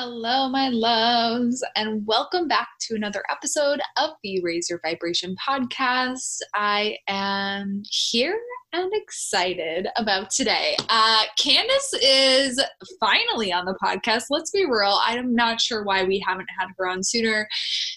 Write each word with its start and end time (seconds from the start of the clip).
Hello, 0.00 0.48
my 0.48 0.68
loves, 0.68 1.60
and 1.74 2.06
welcome 2.06 2.46
back 2.46 2.68
to 2.82 2.94
another 2.94 3.24
episode 3.32 3.80
of 3.96 4.10
the 4.22 4.40
Raise 4.44 4.70
Your 4.70 4.78
Vibration 4.80 5.34
podcast. 5.44 6.38
I 6.54 6.98
am 7.08 7.82
here 7.84 8.38
and 8.72 8.92
excited 8.94 9.88
about 9.96 10.30
today. 10.30 10.76
Uh, 10.88 11.24
Candace 11.36 11.94
is 11.94 12.64
finally 13.00 13.52
on 13.52 13.64
the 13.64 13.76
podcast. 13.82 14.26
Let's 14.30 14.52
be 14.52 14.66
real, 14.66 15.00
I'm 15.02 15.34
not 15.34 15.60
sure 15.60 15.82
why 15.82 16.04
we 16.04 16.22
haven't 16.24 16.48
had 16.56 16.68
her 16.78 16.86
on 16.86 17.02
sooner. 17.02 17.48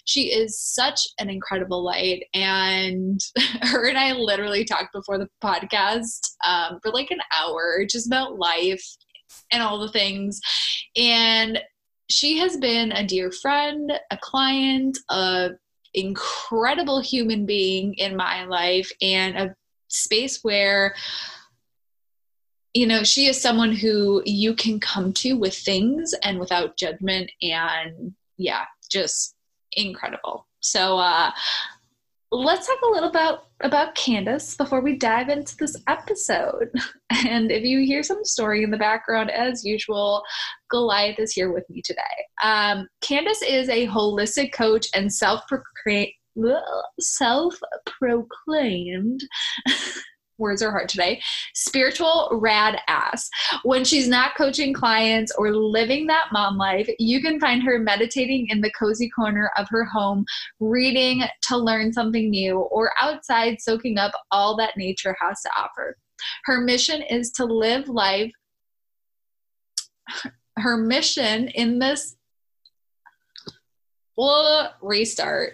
She 0.06 0.34
is 0.34 0.60
such 0.60 1.02
an 1.20 1.30
incredible 1.30 1.84
light, 1.86 2.24
and 2.34 3.20
her 3.62 3.88
and 3.88 4.00
I 4.00 4.14
literally 4.14 4.66
talked 4.66 4.92
before 4.92 5.20
the 5.20 5.30
podcast 5.44 6.32
um, 6.48 6.80
for 6.82 6.92
like 6.92 7.12
an 7.12 7.22
hour 7.32 7.86
just 7.88 8.08
about 8.08 8.40
life 8.40 8.84
and 9.52 9.62
all 9.62 9.80
the 9.80 9.92
things. 9.92 10.40
And 10.98 11.60
she 12.12 12.38
has 12.38 12.58
been 12.58 12.92
a 12.92 13.06
dear 13.06 13.32
friend, 13.32 13.92
a 14.12 14.18
client, 14.18 14.98
a 15.10 15.52
incredible 15.94 17.02
human 17.02 17.46
being 17.46 17.94
in 17.96 18.16
my 18.16 18.46
life 18.46 18.92
and 19.02 19.38
a 19.38 19.56
space 19.90 20.40
where 20.42 20.96
you 22.74 22.88
know 22.88 23.04
she 23.04 23.28
is 23.28 23.42
someone 23.42 23.74
who 23.74 24.22
you 24.26 24.54
can 24.56 24.80
come 24.80 25.12
to 25.12 25.34
with 25.34 25.54
things 25.54 26.14
and 26.24 26.40
without 26.40 26.78
judgment 26.78 27.30
and 27.42 28.14
yeah 28.38 28.64
just 28.90 29.36
incredible. 29.74 30.48
So 30.62 30.98
uh 30.98 31.32
let's 32.32 32.68
talk 32.68 32.78
a 32.82 32.90
little 32.90 33.10
about 33.10 33.48
about 33.60 33.94
Candace 33.94 34.56
before 34.56 34.82
we 34.82 34.98
dive 34.98 35.30
into 35.30 35.56
this 35.58 35.76
episode. 35.88 36.72
And 37.28 37.52
if 37.52 37.64
you 37.64 37.86
hear 37.86 38.04
some 38.04 38.24
story 38.24 38.64
in 38.64 38.72
the 38.72 38.78
background, 38.78 39.30
as 39.30 39.66
usual, 39.66 40.24
Goliath 40.72 41.20
is 41.20 41.34
here 41.34 41.52
with 41.54 41.70
me 41.70 41.82
today. 41.84 42.02
Um, 42.42 42.88
Candace 43.02 43.44
is 43.44 43.70
a 43.70 43.86
holistic 43.88 44.54
coach 44.54 44.88
and 44.96 45.14
self 45.14 45.42
self 47.00 47.56
proclaimed 47.86 49.22
words 50.42 50.62
are 50.62 50.72
hard 50.72 50.90
today. 50.90 51.22
Spiritual 51.54 52.30
rad 52.34 52.80
ass. 52.88 53.30
When 53.64 53.86
she's 53.86 54.10
not 54.10 54.36
coaching 54.36 54.74
clients 54.74 55.32
or 55.38 55.56
living 55.56 56.08
that 56.08 56.30
mom 56.34 56.58
life, 56.58 56.90
you 57.00 57.22
can 57.22 57.40
find 57.40 57.64
her 57.64 57.80
meditating 57.80 58.48
in 58.50 58.60
the 58.60 58.72
cozy 58.72 59.10
corner 59.10 59.50
of 59.58 59.68
her 59.70 59.86
home, 59.86 60.26
reading 60.60 61.24
to 61.48 61.58
learn 61.58 61.94
something 61.94 62.30
new, 62.30 62.60
or 62.60 62.92
outside 63.02 63.62
soaking 63.62 63.98
up 63.98 64.12
all 64.32 64.58
that 64.58 64.76
nature 64.76 65.16
has 65.22 65.42
to 65.42 65.50
offer. 65.58 65.96
Her 66.46 66.62
mission 66.62 67.02
is 67.02 67.32
to 67.34 67.46
live 67.46 67.88
life. 67.88 68.32
Her 70.58 70.78
mission 70.78 71.48
in 71.50 71.80
this. 71.80 72.16
Well, 74.18 74.74
restart. 74.82 75.54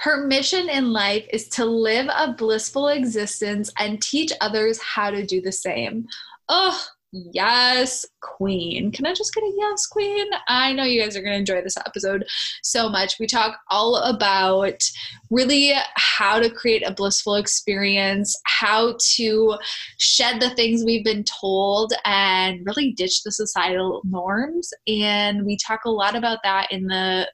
Her 0.00 0.26
mission 0.26 0.68
in 0.68 0.92
life 0.92 1.26
is 1.32 1.48
to 1.50 1.64
live 1.64 2.08
a 2.14 2.32
blissful 2.32 2.88
existence 2.88 3.72
and 3.78 4.02
teach 4.02 4.32
others 4.40 4.80
how 4.82 5.10
to 5.10 5.24
do 5.24 5.40
the 5.40 5.52
same. 5.52 6.06
Oh, 6.48 6.84
yes, 7.32 8.04
queen. 8.20 8.90
Can 8.90 9.06
I 9.06 9.14
just 9.14 9.34
get 9.34 9.44
a 9.44 9.52
yes, 9.56 9.86
queen? 9.86 10.26
I 10.48 10.72
know 10.72 10.84
you 10.84 11.00
guys 11.00 11.16
are 11.16 11.22
going 11.22 11.32
to 11.32 11.38
enjoy 11.38 11.62
this 11.62 11.76
episode 11.76 12.24
so 12.62 12.88
much. 12.88 13.18
We 13.18 13.26
talk 13.26 13.58
all 13.70 13.96
about 13.96 14.82
really 15.30 15.74
how 15.94 16.40
to 16.40 16.50
create 16.50 16.82
a 16.86 16.92
blissful 16.92 17.36
experience, 17.36 18.36
how 18.46 18.96
to 19.16 19.56
shed 19.98 20.40
the 20.40 20.50
things 20.50 20.84
we've 20.84 21.04
been 21.04 21.24
told, 21.24 21.92
and 22.04 22.66
really 22.66 22.92
ditch 22.92 23.22
the 23.22 23.32
societal 23.32 24.02
norms. 24.04 24.70
And 24.88 25.44
we 25.44 25.56
talk 25.56 25.84
a 25.84 25.90
lot 25.90 26.16
about 26.16 26.38
that 26.42 26.72
in 26.72 26.86
the 26.86 27.28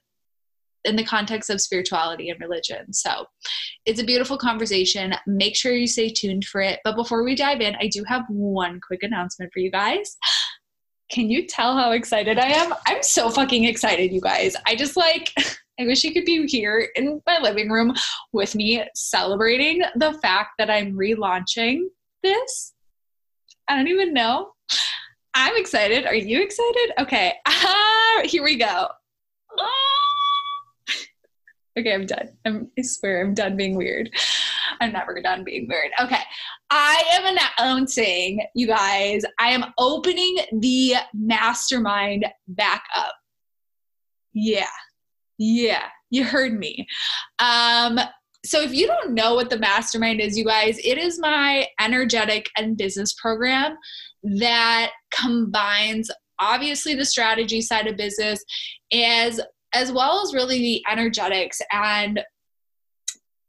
in 0.85 0.95
the 0.95 1.03
context 1.03 1.49
of 1.49 1.61
spirituality 1.61 2.29
and 2.29 2.39
religion. 2.39 2.93
So 2.93 3.25
it's 3.85 4.01
a 4.01 4.05
beautiful 4.05 4.37
conversation. 4.37 5.13
Make 5.27 5.55
sure 5.55 5.73
you 5.73 5.87
stay 5.87 6.09
tuned 6.09 6.45
for 6.45 6.61
it. 6.61 6.79
But 6.83 6.95
before 6.95 7.23
we 7.23 7.35
dive 7.35 7.61
in, 7.61 7.75
I 7.75 7.87
do 7.87 8.03
have 8.07 8.23
one 8.29 8.79
quick 8.85 9.03
announcement 9.03 9.51
for 9.53 9.59
you 9.59 9.71
guys. 9.71 10.17
Can 11.11 11.29
you 11.29 11.45
tell 11.45 11.75
how 11.75 11.91
excited 11.91 12.39
I 12.39 12.47
am? 12.47 12.73
I'm 12.87 13.03
so 13.03 13.29
fucking 13.29 13.65
excited, 13.65 14.13
you 14.13 14.21
guys. 14.21 14.55
I 14.65 14.75
just 14.75 14.95
like, 14.95 15.33
I 15.79 15.85
wish 15.85 16.03
you 16.03 16.13
could 16.13 16.25
be 16.25 16.45
here 16.47 16.89
in 16.95 17.21
my 17.25 17.39
living 17.39 17.69
room 17.69 17.93
with 18.33 18.55
me 18.55 18.83
celebrating 18.95 19.81
the 19.95 20.13
fact 20.21 20.51
that 20.57 20.69
I'm 20.69 20.93
relaunching 20.93 21.81
this. 22.23 22.73
I 23.67 23.77
don't 23.77 23.87
even 23.87 24.13
know. 24.13 24.51
I'm 25.33 25.55
excited. 25.57 26.05
Are 26.05 26.15
you 26.15 26.41
excited? 26.41 26.93
Okay. 26.99 27.33
Ah, 28.13 28.23
here 28.25 28.43
we 28.43 28.57
go. 28.57 28.89
Okay, 31.81 31.93
I'm 31.93 32.05
done. 32.05 32.29
I'm, 32.45 32.71
I 32.77 32.83
swear 32.83 33.21
I'm 33.21 33.33
done 33.33 33.57
being 33.57 33.75
weird. 33.75 34.11
I'm 34.79 34.93
never 34.93 35.19
done 35.19 35.43
being 35.43 35.67
weird. 35.67 35.89
Okay. 35.99 36.21
I 36.69 37.03
am 37.11 37.37
announcing, 37.59 38.45
you 38.53 38.67
guys, 38.67 39.23
I 39.39 39.49
am 39.49 39.65
opening 39.79 40.37
the 40.59 40.95
mastermind 41.13 42.25
back 42.47 42.83
up. 42.95 43.15
Yeah. 44.33 44.67
Yeah. 45.39 45.85
You 46.11 46.23
heard 46.23 46.57
me. 46.57 46.87
Um, 47.39 47.99
so 48.45 48.61
if 48.61 48.73
you 48.73 48.85
don't 48.85 49.13
know 49.13 49.33
what 49.33 49.49
the 49.49 49.59
mastermind 49.59 50.21
is, 50.21 50.37
you 50.37 50.45
guys, 50.45 50.77
it 50.83 50.99
is 50.99 51.19
my 51.19 51.67
energetic 51.79 52.47
and 52.57 52.77
business 52.77 53.13
program 53.13 53.75
that 54.23 54.91
combines 55.11 56.11
obviously 56.39 56.95
the 56.95 57.05
strategy 57.05 57.61
side 57.61 57.87
of 57.87 57.97
business 57.97 58.43
as 58.93 59.41
as 59.73 59.91
well 59.91 60.21
as 60.21 60.33
really 60.33 60.59
the 60.59 60.83
energetics. 60.89 61.61
And 61.71 62.21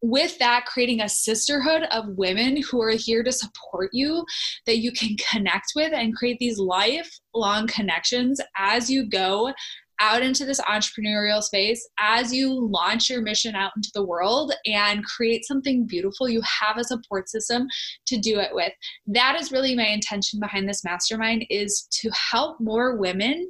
with 0.03 0.37
that 0.39 0.67
creating 0.67 1.01
a 1.01 1.09
sisterhood 1.09 1.85
of 1.93 2.17
women 2.17 2.61
who 2.71 2.83
are 2.83 2.91
here 2.91 3.23
to 3.23 3.31
support 3.31 3.89
you 3.93 4.25
that 4.67 4.79
you 4.79 4.91
can 4.91 5.17
connect 5.31 5.73
with 5.77 5.93
and 5.93 6.15
create 6.17 6.39
these 6.41 6.59
lifelong 6.59 7.69
connections 7.69 8.41
as 8.57 8.91
you 8.91 9.09
go 9.09 9.53
out 10.01 10.21
into 10.21 10.45
this 10.45 10.61
entrepreneurial 10.63 11.41
space 11.41 11.89
as 12.01 12.35
you 12.35 12.53
launch 12.53 13.09
your 13.09 13.23
mission 13.23 13.55
out 13.55 13.71
into 13.77 13.91
the 13.95 14.05
world 14.05 14.53
and 14.67 15.05
create 15.05 15.45
something 15.45 15.87
beautiful 15.87 16.29
you 16.29 16.43
have 16.43 16.77
a 16.77 16.83
support 16.83 17.29
system 17.29 17.69
to 18.07 18.19
do 18.19 18.41
it 18.41 18.53
with. 18.53 18.73
That 19.07 19.41
is 19.41 19.53
really 19.53 19.77
my 19.77 19.87
intention 19.87 20.41
behind 20.41 20.69
this 20.69 20.83
mastermind 20.83 21.47
is 21.51 21.87
to 22.01 22.11
help 22.11 22.59
more 22.59 22.97
women 22.97 23.49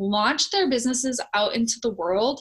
launch 0.00 0.50
their 0.50 0.68
businesses 0.68 1.20
out 1.34 1.54
into 1.54 1.78
the 1.82 1.90
world, 1.90 2.40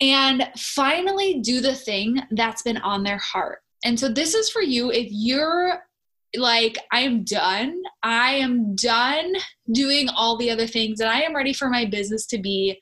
and 0.00 0.48
finally 0.56 1.40
do 1.40 1.60
the 1.60 1.74
thing 1.74 2.20
that's 2.32 2.62
been 2.62 2.78
on 2.78 3.02
their 3.02 3.18
heart. 3.18 3.60
And 3.84 3.98
so, 3.98 4.08
this 4.08 4.34
is 4.34 4.50
for 4.50 4.62
you 4.62 4.90
if 4.90 5.08
you're 5.10 5.82
like, 6.36 6.78
I 6.92 7.00
am 7.00 7.24
done. 7.24 7.82
I 8.02 8.34
am 8.34 8.76
done 8.76 9.34
doing 9.72 10.08
all 10.10 10.36
the 10.36 10.50
other 10.50 10.66
things, 10.66 11.00
and 11.00 11.10
I 11.10 11.22
am 11.22 11.34
ready 11.34 11.52
for 11.52 11.68
my 11.68 11.86
business 11.86 12.26
to 12.26 12.38
be 12.38 12.80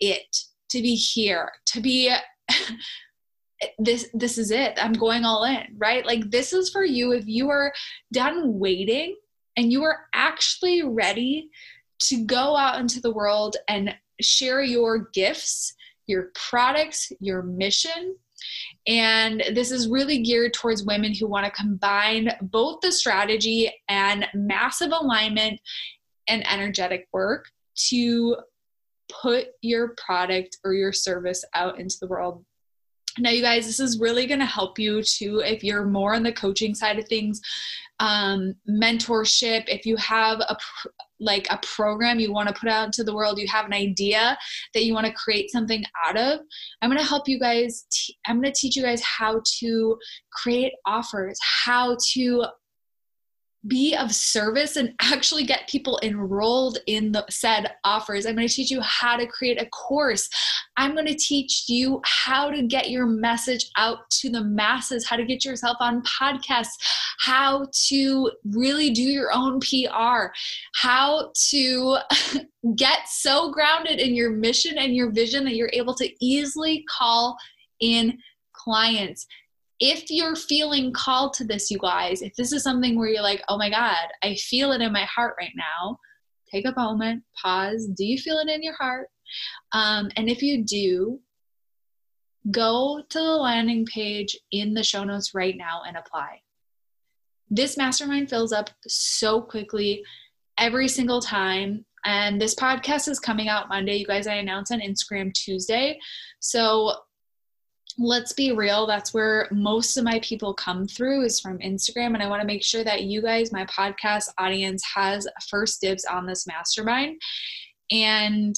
it, 0.00 0.36
to 0.70 0.80
be 0.80 0.94
here, 0.94 1.50
to 1.66 1.80
be. 1.80 2.14
this 3.78 4.08
this 4.12 4.36
is 4.36 4.50
it 4.50 4.78
i'm 4.82 4.92
going 4.92 5.24
all 5.24 5.44
in 5.44 5.62
right 5.78 6.04
like 6.04 6.30
this 6.30 6.52
is 6.52 6.70
for 6.70 6.84
you 6.84 7.12
if 7.12 7.26
you 7.26 7.48
are 7.48 7.72
done 8.12 8.58
waiting 8.58 9.16
and 9.56 9.72
you 9.72 9.82
are 9.84 10.06
actually 10.12 10.82
ready 10.82 11.48
to 12.00 12.24
go 12.24 12.56
out 12.56 12.80
into 12.80 13.00
the 13.00 13.12
world 13.12 13.56
and 13.68 13.94
share 14.20 14.62
your 14.62 15.08
gifts, 15.12 15.74
your 16.06 16.30
products, 16.34 17.10
your 17.20 17.42
mission. 17.42 18.16
And 18.86 19.42
this 19.52 19.70
is 19.70 19.88
really 19.88 20.22
geared 20.22 20.52
towards 20.52 20.84
women 20.84 21.14
who 21.14 21.26
want 21.26 21.46
to 21.46 21.52
combine 21.52 22.30
both 22.42 22.80
the 22.80 22.92
strategy 22.92 23.72
and 23.88 24.26
massive 24.34 24.92
alignment 24.92 25.60
and 26.28 26.46
energetic 26.46 27.06
work 27.12 27.46
to 27.88 28.36
put 29.22 29.48
your 29.62 29.94
product 29.96 30.58
or 30.64 30.74
your 30.74 30.92
service 30.92 31.44
out 31.54 31.78
into 31.78 31.96
the 32.00 32.06
world. 32.06 32.44
Now, 33.18 33.30
you 33.30 33.42
guys, 33.42 33.66
this 33.66 33.80
is 33.80 34.00
really 34.00 34.26
going 34.26 34.40
to 34.40 34.46
help 34.46 34.78
you 34.78 35.02
to, 35.02 35.40
if 35.40 35.62
you're 35.62 35.84
more 35.84 36.14
on 36.14 36.22
the 36.22 36.32
coaching 36.32 36.74
side 36.74 36.98
of 36.98 37.06
things, 37.06 37.40
um, 38.00 38.54
mentorship, 38.68 39.64
if 39.68 39.86
you 39.86 39.96
have 39.96 40.40
a 40.40 40.56
like 41.20 41.46
a 41.50 41.58
program 41.62 42.18
you 42.18 42.32
want 42.32 42.48
to 42.48 42.54
put 42.54 42.68
out 42.68 42.86
into 42.86 43.04
the 43.04 43.14
world, 43.14 43.38
you 43.38 43.46
have 43.48 43.66
an 43.66 43.72
idea 43.72 44.36
that 44.74 44.84
you 44.84 44.92
want 44.92 45.06
to 45.06 45.12
create 45.12 45.50
something 45.50 45.84
out 46.04 46.18
of, 46.18 46.40
I'm 46.82 46.90
going 46.90 46.98
to 46.98 47.06
help 47.06 47.28
you 47.28 47.38
guys. 47.38 47.86
I'm 48.26 48.40
going 48.40 48.52
to 48.52 48.60
teach 48.60 48.76
you 48.76 48.82
guys 48.82 49.00
how 49.02 49.40
to 49.60 49.96
create 50.32 50.72
offers, 50.86 51.38
how 51.64 51.96
to 52.12 52.46
be 53.66 53.94
of 53.94 54.12
service 54.12 54.76
and 54.76 54.94
actually 55.00 55.44
get 55.44 55.68
people 55.68 55.98
enrolled 56.02 56.78
in 56.86 57.12
the 57.12 57.24
said 57.30 57.72
offers. 57.84 58.26
I'm 58.26 58.36
going 58.36 58.48
to 58.48 58.54
teach 58.54 58.70
you 58.70 58.80
how 58.80 59.16
to 59.16 59.26
create 59.26 59.60
a 59.60 59.66
course. 59.66 60.28
I'm 60.76 60.94
going 60.94 61.06
to 61.06 61.14
teach 61.14 61.64
you 61.68 62.00
how 62.04 62.50
to 62.50 62.62
get 62.62 62.90
your 62.90 63.06
message 63.06 63.70
out 63.76 64.10
to 64.10 64.30
the 64.30 64.42
masses, 64.42 65.06
how 65.06 65.16
to 65.16 65.24
get 65.24 65.44
yourself 65.44 65.76
on 65.80 66.02
podcasts, 66.02 66.74
how 67.18 67.66
to 67.88 68.30
really 68.44 68.90
do 68.90 69.02
your 69.02 69.32
own 69.32 69.60
PR, 69.60 70.32
how 70.74 71.30
to 71.50 71.98
get 72.76 73.08
so 73.08 73.52
grounded 73.52 74.00
in 74.00 74.14
your 74.14 74.30
mission 74.30 74.78
and 74.78 74.94
your 74.94 75.10
vision 75.10 75.44
that 75.44 75.54
you're 75.54 75.70
able 75.72 75.94
to 75.94 76.10
easily 76.20 76.84
call 76.88 77.36
in 77.80 78.18
clients 78.52 79.26
if 79.86 80.10
you're 80.10 80.34
feeling 80.34 80.94
called 80.94 81.34
to 81.34 81.44
this, 81.44 81.70
you 81.70 81.76
guys, 81.78 82.22
if 82.22 82.34
this 82.36 82.52
is 82.54 82.62
something 82.62 82.98
where 82.98 83.08
you're 83.08 83.22
like, 83.22 83.42
oh 83.50 83.58
my 83.58 83.68
God, 83.68 84.06
I 84.22 84.34
feel 84.36 84.72
it 84.72 84.80
in 84.80 84.94
my 84.94 85.04
heart 85.04 85.34
right 85.38 85.52
now, 85.54 85.98
take 86.50 86.64
a 86.64 86.72
moment, 86.74 87.22
pause. 87.42 87.86
Do 87.94 88.02
you 88.02 88.16
feel 88.16 88.38
it 88.38 88.48
in 88.48 88.62
your 88.62 88.76
heart? 88.76 89.08
Um, 89.72 90.10
and 90.16 90.30
if 90.30 90.40
you 90.40 90.64
do, 90.64 91.20
go 92.50 93.02
to 93.10 93.18
the 93.18 93.36
landing 93.36 93.84
page 93.84 94.34
in 94.50 94.72
the 94.72 94.82
show 94.82 95.04
notes 95.04 95.34
right 95.34 95.54
now 95.54 95.82
and 95.86 95.98
apply. 95.98 96.40
This 97.50 97.76
mastermind 97.76 98.30
fills 98.30 98.54
up 98.54 98.70
so 98.88 99.42
quickly 99.42 100.02
every 100.56 100.88
single 100.88 101.20
time. 101.20 101.84
And 102.06 102.40
this 102.40 102.54
podcast 102.54 103.06
is 103.06 103.20
coming 103.20 103.48
out 103.48 103.68
Monday. 103.68 103.96
You 103.96 104.06
guys, 104.06 104.26
I 104.26 104.36
announced 104.36 104.72
on 104.72 104.80
Instagram 104.80 105.34
Tuesday. 105.34 105.98
So 106.40 106.94
let's 107.98 108.32
be 108.32 108.52
real 108.52 108.86
that's 108.86 109.14
where 109.14 109.48
most 109.52 109.96
of 109.96 110.04
my 110.04 110.18
people 110.20 110.52
come 110.52 110.86
through 110.86 111.24
is 111.24 111.38
from 111.38 111.58
instagram 111.58 112.14
and 112.14 112.22
i 112.22 112.28
want 112.28 112.40
to 112.40 112.46
make 112.46 112.62
sure 112.64 112.82
that 112.82 113.04
you 113.04 113.22
guys 113.22 113.52
my 113.52 113.64
podcast 113.66 114.28
audience 114.38 114.82
has 114.84 115.28
first 115.48 115.80
dibs 115.80 116.04
on 116.04 116.26
this 116.26 116.46
mastermind. 116.46 117.20
And 117.90 118.54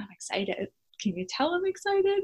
i'm 0.00 0.08
excited. 0.12 0.68
Can 1.00 1.16
you 1.16 1.26
tell 1.28 1.50
i'm 1.50 1.66
excited? 1.66 2.22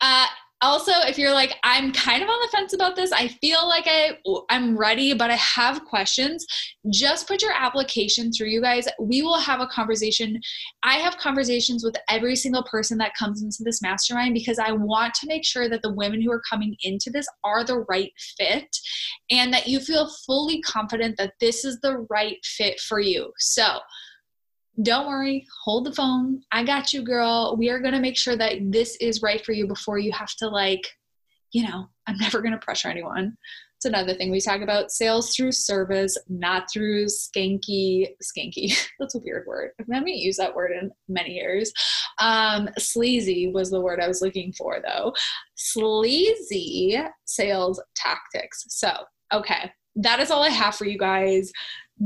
Uh, 0.00 0.26
also 0.62 0.92
if 1.06 1.18
you're 1.18 1.32
like 1.32 1.54
i'm 1.64 1.92
kind 1.92 2.22
of 2.22 2.28
on 2.28 2.38
the 2.40 2.48
fence 2.48 2.72
about 2.72 2.96
this 2.96 3.12
i 3.12 3.28
feel 3.28 3.66
like 3.68 3.84
i 3.86 4.16
i'm 4.50 4.76
ready 4.76 5.12
but 5.12 5.30
i 5.30 5.36
have 5.56 5.84
questions. 5.84 6.46
Just 6.90 7.26
put 7.26 7.42
your 7.42 7.52
application 7.52 8.30
through 8.30 8.48
you 8.48 8.60
guys. 8.60 8.86
We 9.00 9.22
will 9.22 9.38
have 9.38 9.60
a 9.60 9.66
conversation. 9.66 10.40
I 10.82 10.94
have 10.94 11.16
conversations 11.16 11.82
with 11.82 11.96
every 12.08 12.36
single 12.36 12.62
person 12.64 12.96
that 12.98 13.16
comes 13.18 13.42
into 13.42 13.58
this 13.64 13.82
mastermind 13.82 14.34
because 14.34 14.58
i 14.58 14.72
want 14.72 15.14
to 15.14 15.26
make 15.26 15.44
sure 15.44 15.68
that 15.68 15.82
the 15.82 15.94
women 15.94 16.20
who 16.20 16.30
are 16.30 16.42
coming 16.48 16.76
into 16.82 17.10
this 17.10 17.26
are 17.44 17.64
the 17.64 17.84
right 17.88 18.12
fit 18.36 18.76
and 19.30 19.52
that 19.52 19.66
you 19.66 19.80
feel 19.80 20.08
fully 20.26 20.60
confident 20.62 21.16
that 21.16 21.34
this 21.40 21.64
is 21.64 21.80
the 21.80 22.06
right 22.10 22.38
fit 22.44 22.78
for 22.80 23.00
you. 23.00 23.32
So 23.38 23.78
don't 24.82 25.06
worry, 25.06 25.46
hold 25.64 25.86
the 25.86 25.94
phone. 25.94 26.42
I 26.52 26.62
got 26.64 26.92
you, 26.92 27.02
girl. 27.02 27.56
We 27.58 27.70
are 27.70 27.80
going 27.80 27.94
to 27.94 28.00
make 28.00 28.16
sure 28.16 28.36
that 28.36 28.58
this 28.70 28.96
is 28.96 29.22
right 29.22 29.44
for 29.44 29.52
you 29.52 29.66
before 29.66 29.98
you 29.98 30.12
have 30.12 30.34
to, 30.36 30.48
like, 30.48 30.86
you 31.52 31.66
know, 31.66 31.88
I'm 32.06 32.18
never 32.18 32.40
going 32.40 32.52
to 32.52 32.58
pressure 32.58 32.88
anyone. 32.88 33.36
It's 33.76 33.84
another 33.84 34.14
thing 34.14 34.30
we 34.30 34.40
talk 34.40 34.62
about 34.62 34.90
sales 34.90 35.34
through 35.34 35.52
service, 35.52 36.16
not 36.28 36.64
through 36.72 37.06
skanky, 37.06 38.08
skanky. 38.22 38.74
That's 38.98 39.14
a 39.14 39.20
weird 39.20 39.46
word. 39.46 39.70
I 39.78 39.94
haven't 39.94 40.16
used 40.16 40.38
that 40.38 40.54
word 40.54 40.72
in 40.72 40.90
many 41.08 41.34
years. 41.34 41.72
Um, 42.18 42.68
sleazy 42.78 43.48
was 43.52 43.70
the 43.70 43.80
word 43.80 44.00
I 44.00 44.08
was 44.08 44.22
looking 44.22 44.52
for, 44.52 44.80
though. 44.82 45.14
Sleazy 45.56 46.98
sales 47.26 47.82
tactics. 47.94 48.64
So, 48.68 48.92
okay, 49.32 49.70
that 49.96 50.20
is 50.20 50.30
all 50.30 50.42
I 50.42 50.50
have 50.50 50.74
for 50.74 50.86
you 50.86 50.98
guys 50.98 51.52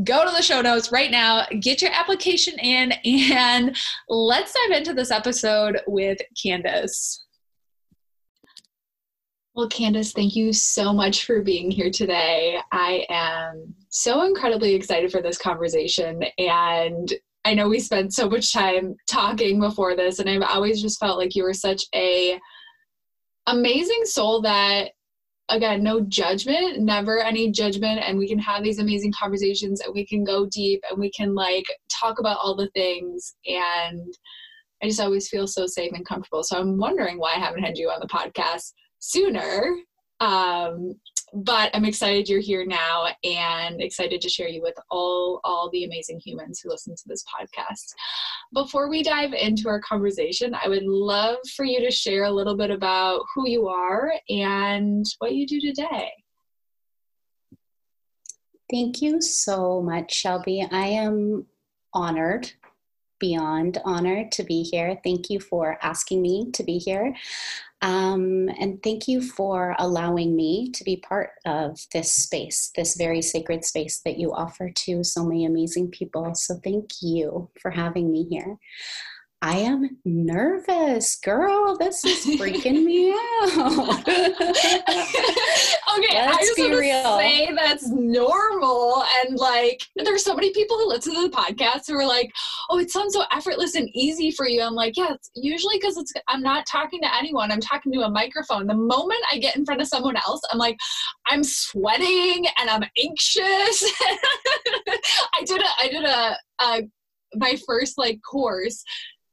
go 0.04 0.24
to 0.24 0.30
the 0.30 0.42
show 0.42 0.60
notes 0.60 0.92
right 0.92 1.10
now, 1.10 1.46
get 1.60 1.82
your 1.82 1.92
application 1.92 2.58
in, 2.58 2.92
and 3.04 3.76
let's 4.08 4.54
dive 4.54 4.78
into 4.78 4.94
this 4.94 5.10
episode 5.10 5.80
with 5.86 6.18
Candace. 6.40 7.24
Well, 9.54 9.68
Candace, 9.68 10.12
thank 10.12 10.36
you 10.36 10.52
so 10.52 10.92
much 10.92 11.26
for 11.26 11.42
being 11.42 11.70
here 11.70 11.90
today. 11.90 12.58
I 12.72 13.04
am 13.10 13.74
so 13.88 14.22
incredibly 14.22 14.74
excited 14.74 15.10
for 15.10 15.20
this 15.20 15.36
conversation. 15.36 16.22
And 16.38 17.12
I 17.44 17.54
know 17.54 17.68
we 17.68 17.80
spent 17.80 18.14
so 18.14 18.28
much 18.28 18.52
time 18.52 18.94
talking 19.08 19.58
before 19.58 19.96
this, 19.96 20.18
and 20.18 20.30
I've 20.30 20.42
always 20.42 20.80
just 20.80 21.00
felt 21.00 21.18
like 21.18 21.34
you 21.34 21.42
were 21.42 21.54
such 21.54 21.84
a 21.94 22.38
amazing 23.46 24.02
soul 24.04 24.42
that 24.42 24.92
again 25.50 25.82
no 25.82 26.00
judgment 26.00 26.78
never 26.80 27.18
any 27.20 27.50
judgment. 27.50 28.00
And 28.02 28.18
we 28.18 28.28
can 28.28 28.38
have 28.38 28.62
these 28.62 28.78
amazing 28.78 29.12
conversations 29.12 29.80
and 29.80 29.94
we 29.94 30.06
can 30.06 30.24
go 30.24 30.46
deep 30.46 30.82
and 30.90 30.98
we 30.98 31.10
can 31.10 31.34
like 31.34 31.64
talk 31.88 32.18
about 32.18 32.38
all 32.42 32.56
the 32.56 32.70
things. 32.70 33.34
And 33.46 34.12
i 34.82 34.86
just 34.86 35.00
always 35.00 35.28
feel 35.28 35.46
so 35.46 35.66
safe 35.66 35.92
and 35.92 36.06
comfortable. 36.06 36.42
So 36.42 36.58
i'm 36.58 36.78
wondering 36.78 37.18
why 37.18 37.34
i 37.34 37.38
haven't 37.38 37.62
had 37.64 37.76
you 37.76 37.90
on 37.90 38.00
the 38.00 38.06
podcast 38.06 38.72
sooner. 38.98 39.76
Um, 40.20 40.94
but 41.32 41.70
I'm 41.74 41.84
excited 41.84 42.28
you're 42.28 42.40
here 42.40 42.64
now 42.66 43.06
and 43.24 43.80
excited 43.80 44.20
to 44.20 44.28
share 44.28 44.48
you 44.48 44.62
with 44.62 44.74
all 44.90 45.40
all 45.44 45.70
the 45.70 45.84
amazing 45.84 46.20
humans 46.24 46.60
who 46.60 46.70
listen 46.70 46.94
to 46.94 47.02
this 47.06 47.24
podcast. 47.24 47.94
Before 48.52 48.88
we 48.88 49.02
dive 49.02 49.32
into 49.32 49.68
our 49.68 49.80
conversation, 49.80 50.54
I 50.54 50.68
would 50.68 50.84
love 50.84 51.38
for 51.54 51.64
you 51.64 51.80
to 51.80 51.90
share 51.90 52.24
a 52.24 52.30
little 52.30 52.56
bit 52.56 52.70
about 52.70 53.22
who 53.34 53.48
you 53.48 53.68
are 53.68 54.12
and 54.28 55.04
what 55.18 55.34
you 55.34 55.46
do 55.46 55.60
today. 55.60 56.10
Thank 58.70 59.02
you 59.02 59.20
so 59.20 59.82
much, 59.82 60.12
Shelby. 60.12 60.66
I 60.70 60.86
am 60.86 61.46
honored 61.92 62.52
beyond 63.18 63.78
honored 63.84 64.32
to 64.32 64.42
be 64.42 64.62
here. 64.62 64.98
Thank 65.04 65.30
you 65.30 65.38
for 65.38 65.78
asking 65.82 66.22
me 66.22 66.50
to 66.52 66.64
be 66.64 66.78
here. 66.78 67.14
Um, 67.82 68.48
and 68.58 68.82
thank 68.82 69.08
you 69.08 69.22
for 69.22 69.74
allowing 69.78 70.36
me 70.36 70.70
to 70.72 70.84
be 70.84 70.96
part 70.96 71.30
of 71.46 71.78
this 71.92 72.12
space, 72.12 72.70
this 72.76 72.94
very 72.96 73.22
sacred 73.22 73.64
space 73.64 74.00
that 74.04 74.18
you 74.18 74.32
offer 74.32 74.70
to 74.70 75.02
so 75.02 75.24
many 75.24 75.46
amazing 75.46 75.90
people. 75.90 76.34
So 76.34 76.60
thank 76.62 76.90
you 77.00 77.48
for 77.60 77.70
having 77.70 78.12
me 78.12 78.24
here. 78.24 78.58
I 79.42 79.56
am 79.56 79.96
nervous, 80.04 81.16
girl. 81.16 81.74
This 81.78 82.04
is 82.04 82.26
freaking 82.38 82.84
me 82.84 83.10
out. 83.10 83.18
okay, 84.06 84.26
Let's 85.88 86.36
I 86.36 86.40
just 86.40 86.56
be 86.56 86.70
real. 86.70 87.16
say 87.16 87.50
that's 87.54 87.88
normal. 87.88 89.02
And 89.24 89.38
like, 89.38 89.80
there's 89.96 90.24
so 90.24 90.34
many 90.34 90.52
people 90.52 90.76
who 90.76 90.88
listen 90.88 91.14
to 91.14 91.22
the 91.22 91.34
podcast 91.34 91.86
who 91.88 91.94
are 91.94 92.06
like, 92.06 92.30
"Oh, 92.68 92.78
it 92.78 92.90
sounds 92.90 93.14
so 93.14 93.24
effortless 93.32 93.76
and 93.76 93.88
easy 93.94 94.30
for 94.30 94.46
you." 94.46 94.60
I'm 94.60 94.74
like, 94.74 94.94
"Yeah, 94.98 95.14
it's 95.14 95.30
usually 95.34 95.78
because 95.78 95.96
it's 95.96 96.12
I'm 96.28 96.42
not 96.42 96.66
talking 96.66 97.00
to 97.00 97.14
anyone. 97.14 97.50
I'm 97.50 97.62
talking 97.62 97.92
to 97.92 98.02
a 98.02 98.10
microphone. 98.10 98.66
The 98.66 98.74
moment 98.74 99.22
I 99.32 99.38
get 99.38 99.56
in 99.56 99.64
front 99.64 99.80
of 99.80 99.88
someone 99.88 100.16
else, 100.16 100.42
I'm 100.52 100.58
like, 100.58 100.76
I'm 101.30 101.42
sweating 101.42 102.44
and 102.58 102.68
I'm 102.68 102.84
anxious. 102.98 103.90
I 105.34 105.44
did 105.46 105.62
a 105.62 105.68
I 105.78 105.88
did 105.90 106.04
a, 106.04 106.36
a 106.60 106.82
my 107.36 107.56
first 107.66 107.96
like 107.96 108.20
course 108.28 108.84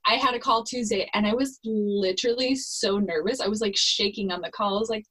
I 0.08 0.16
had 0.16 0.34
a 0.34 0.40
call 0.40 0.64
Tuesday 0.64 1.10
and 1.14 1.28
I 1.28 1.34
was 1.34 1.60
literally 1.64 2.56
so 2.56 2.98
nervous. 2.98 3.42
I 3.42 3.48
was 3.48 3.62
like 3.62 3.76
shaking 3.76 4.32
on 4.32 4.42
the 4.42 4.52
call. 4.52 4.78
I 4.78 4.80
was 4.80 4.90
like, 4.90 5.06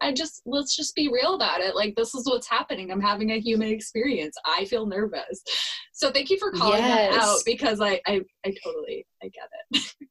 I 0.00 0.12
just 0.12 0.42
let's 0.44 0.74
just 0.74 0.94
be 0.94 1.08
real 1.08 1.34
about 1.34 1.60
it. 1.60 1.76
Like 1.76 1.94
this 1.94 2.14
is 2.14 2.26
what's 2.26 2.48
happening. 2.48 2.90
I'm 2.90 3.00
having 3.00 3.30
a 3.30 3.38
human 3.38 3.68
experience. 3.68 4.34
I 4.44 4.64
feel 4.64 4.86
nervous. 4.86 5.42
So 5.92 6.10
thank 6.10 6.30
you 6.30 6.38
for 6.38 6.50
calling 6.50 6.80
yes. 6.80 7.14
that 7.14 7.22
out 7.22 7.38
because 7.44 7.80
I, 7.80 8.00
I 8.06 8.22
I 8.44 8.54
totally 8.64 9.06
I 9.22 9.26
get 9.26 9.48
it. 9.70 9.92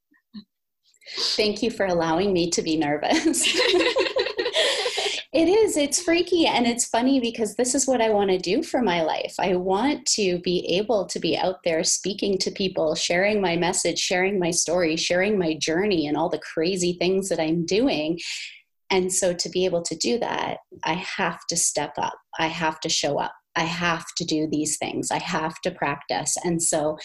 Thank 1.37 1.63
you 1.63 1.71
for 1.71 1.85
allowing 1.85 2.33
me 2.33 2.49
to 2.51 2.61
be 2.61 2.75
nervous. 2.75 3.47
It 5.37 5.49
is. 5.49 5.77
It's 5.77 6.01
freaky. 6.01 6.47
And 6.47 6.65
it's 6.65 6.85
funny 6.85 7.19
because 7.19 7.53
this 7.53 7.75
is 7.75 7.85
what 7.85 8.01
I 8.01 8.09
want 8.09 8.31
to 8.31 8.39
do 8.39 8.63
for 8.63 8.81
my 8.81 9.03
life. 9.03 9.35
I 9.37 9.55
want 9.55 10.07
to 10.15 10.39
be 10.39 10.65
able 10.79 11.05
to 11.05 11.19
be 11.19 11.37
out 11.37 11.57
there 11.63 11.83
speaking 11.83 12.39
to 12.39 12.49
people, 12.49 12.95
sharing 12.95 13.39
my 13.39 13.55
message, 13.55 13.99
sharing 13.99 14.39
my 14.39 14.49
story, 14.49 14.95
sharing 14.95 15.37
my 15.37 15.53
journey, 15.53 16.07
and 16.07 16.17
all 16.17 16.27
the 16.27 16.39
crazy 16.39 16.93
things 16.93 17.29
that 17.29 17.39
I'm 17.39 17.67
doing. 17.67 18.17
And 18.89 19.13
so 19.13 19.31
to 19.31 19.49
be 19.49 19.65
able 19.65 19.83
to 19.83 19.95
do 19.95 20.17
that, 20.17 20.57
I 20.83 20.93
have 20.93 21.45
to 21.49 21.55
step 21.55 21.93
up. 21.99 22.17
I 22.39 22.47
have 22.47 22.79
to 22.79 22.89
show 22.89 23.19
up. 23.19 23.33
I 23.55 23.65
have 23.65 24.05
to 24.17 24.25
do 24.25 24.47
these 24.51 24.79
things. 24.79 25.11
I 25.11 25.19
have 25.19 25.61
to 25.61 25.69
practice. 25.69 26.35
And 26.43 26.63
so 26.63 26.97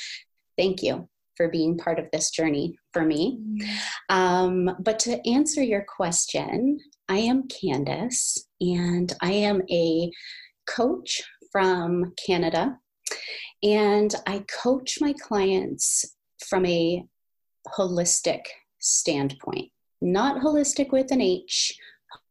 thank 0.56 0.82
you 0.82 1.06
for 1.36 1.50
being 1.50 1.76
part 1.76 1.98
of 1.98 2.06
this 2.12 2.30
journey 2.30 2.78
for 2.94 3.04
me. 3.04 3.38
Mm-hmm. 3.42 4.16
Um, 4.16 4.76
but 4.80 4.98
to 5.00 5.20
answer 5.28 5.62
your 5.62 5.84
question, 5.86 6.78
I 7.08 7.18
am 7.18 7.48
Candace, 7.48 8.46
and 8.60 9.12
I 9.20 9.32
am 9.32 9.62
a 9.70 10.10
coach 10.66 11.22
from 11.50 12.14
Canada. 12.24 12.78
And 13.62 14.14
I 14.26 14.44
coach 14.62 14.98
my 15.00 15.12
clients 15.12 16.16
from 16.44 16.66
a 16.66 17.04
holistic 17.68 18.42
standpoint, 18.78 19.70
not 20.00 20.42
holistic 20.42 20.90
with 20.90 21.12
an 21.12 21.20
H, 21.20 21.78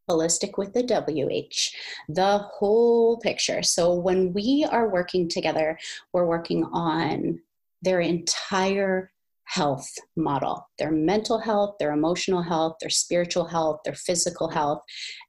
holistic 0.10 0.58
with 0.58 0.74
the 0.74 0.84
WH, 0.84 1.75
the 2.13 2.40
whole 2.40 3.18
picture. 3.18 3.63
So 3.63 3.94
when 3.94 4.34
we 4.34 4.68
are 4.70 4.90
working 4.90 5.30
together, 5.30 5.78
we're 6.12 6.25
working 6.25 6.66
on 6.66 7.40
their 7.82 8.01
entire 8.01 9.12
health 9.51 9.89
model 10.15 10.65
their 10.79 10.91
mental 10.91 11.38
health, 11.38 11.75
their 11.77 11.91
emotional 11.91 12.41
health, 12.41 12.77
their 12.79 12.89
spiritual 12.89 13.46
health, 13.46 13.81
their 13.84 13.96
physical 13.96 14.50
health, 14.50 14.81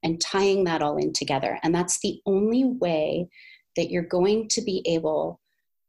and 0.04 0.20
tying 0.20 0.64
that 0.64 0.80
all 0.80 0.96
in 0.96 1.12
together. 1.12 1.58
And 1.62 1.74
that's 1.74 1.98
the 2.00 2.20
only 2.24 2.64
way 2.64 3.28
that 3.76 3.90
you're 3.90 4.02
going 4.02 4.48
to 4.50 4.62
be 4.62 4.82
able 4.86 5.40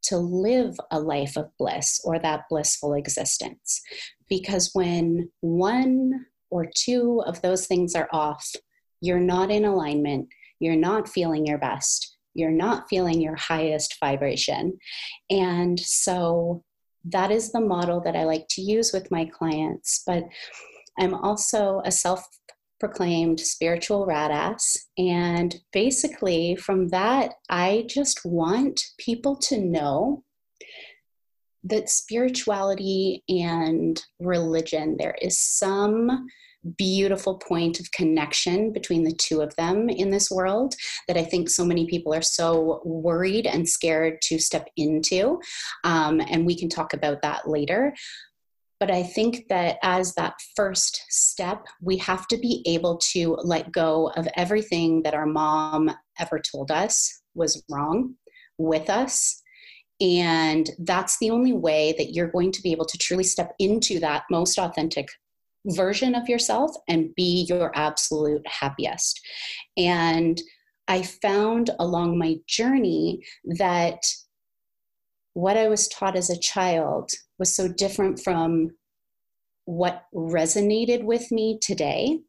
to 0.02 0.16
live 0.18 0.74
a 0.90 0.98
life 0.98 1.36
of 1.36 1.50
bliss 1.58 2.00
or 2.04 2.18
that 2.18 2.42
blissful 2.50 2.94
existence. 2.94 3.80
Because 4.28 4.70
when 4.72 5.30
one 5.40 6.26
or 6.50 6.66
two 6.76 7.22
of 7.26 7.40
those 7.40 7.66
things 7.66 7.94
are 7.94 8.08
off, 8.12 8.50
you're 9.00 9.20
not 9.20 9.50
in 9.50 9.64
alignment, 9.64 10.28
you're 10.58 10.76
not 10.76 11.08
feeling 11.08 11.46
your 11.46 11.58
best, 11.58 12.16
you're 12.34 12.50
not 12.50 12.88
feeling 12.90 13.20
your 13.20 13.36
highest 13.36 13.96
vibration. 14.00 14.76
And 15.30 15.78
so 15.78 16.64
that 17.04 17.30
is 17.30 17.52
the 17.52 17.60
model 17.60 18.00
that 18.00 18.16
I 18.16 18.24
like 18.24 18.46
to 18.50 18.62
use 18.62 18.92
with 18.92 19.10
my 19.10 19.24
clients. 19.26 20.02
But 20.06 20.24
I'm 20.98 21.14
also 21.14 21.82
a 21.84 21.92
self 21.92 22.26
proclaimed 22.80 23.40
spiritual 23.40 24.04
rat 24.06 24.30
ass. 24.30 24.76
And 24.98 25.54
basically, 25.72 26.56
from 26.56 26.88
that, 26.88 27.34
I 27.48 27.86
just 27.88 28.24
want 28.24 28.80
people 28.98 29.36
to 29.36 29.58
know 29.58 30.24
that 31.62 31.88
spirituality 31.88 33.24
and 33.28 34.02
religion, 34.20 34.96
there 34.98 35.16
is 35.22 35.38
some 35.38 36.26
beautiful 36.78 37.38
point 37.38 37.80
of 37.80 37.90
connection 37.92 38.72
between 38.72 39.04
the 39.04 39.14
two 39.14 39.40
of 39.40 39.54
them 39.56 39.88
in 39.88 40.10
this 40.10 40.30
world 40.30 40.74
that 41.08 41.16
I 41.16 41.24
think 41.24 41.48
so 41.48 41.64
many 41.64 41.86
people 41.86 42.14
are 42.14 42.22
so 42.22 42.80
worried 42.84 43.46
and 43.46 43.68
scared 43.68 44.20
to 44.22 44.38
step 44.38 44.68
into. 44.76 45.40
Um, 45.84 46.20
and 46.20 46.46
we 46.46 46.58
can 46.58 46.68
talk 46.68 46.94
about 46.94 47.22
that 47.22 47.48
later. 47.48 47.94
But 48.80 48.90
I 48.90 49.02
think 49.02 49.46
that 49.48 49.78
as 49.82 50.14
that 50.14 50.34
first 50.56 51.04
step, 51.08 51.64
we 51.80 51.96
have 51.98 52.26
to 52.28 52.36
be 52.36 52.62
able 52.66 52.98
to 53.12 53.38
let 53.42 53.72
go 53.72 54.10
of 54.16 54.28
everything 54.36 55.02
that 55.04 55.14
our 55.14 55.26
mom 55.26 55.90
ever 56.18 56.40
told 56.40 56.70
us 56.70 57.22
was 57.34 57.62
wrong 57.70 58.14
with 58.58 58.90
us. 58.90 59.40
And 60.00 60.68
that's 60.80 61.18
the 61.18 61.30
only 61.30 61.52
way 61.52 61.94
that 61.98 62.12
you're 62.12 62.30
going 62.30 62.50
to 62.52 62.62
be 62.62 62.72
able 62.72 62.84
to 62.86 62.98
truly 62.98 63.24
step 63.24 63.54
into 63.58 64.00
that 64.00 64.24
most 64.30 64.58
authentic 64.58 65.08
version 65.66 66.14
of 66.14 66.28
yourself 66.28 66.74
and 66.88 67.14
be 67.14 67.46
your 67.48 67.72
absolute 67.74 68.46
happiest. 68.46 69.20
And 69.76 70.40
I 70.88 71.02
found 71.02 71.70
along 71.78 72.18
my 72.18 72.36
journey 72.46 73.24
that 73.44 74.00
what 75.32 75.56
I 75.56 75.68
was 75.68 75.88
taught 75.88 76.16
as 76.16 76.30
a 76.30 76.38
child 76.38 77.10
was 77.38 77.54
so 77.54 77.68
different 77.68 78.20
from 78.20 78.70
what 79.64 80.04
resonated 80.14 81.04
with 81.04 81.32
me 81.32 81.58
today. 81.60 82.20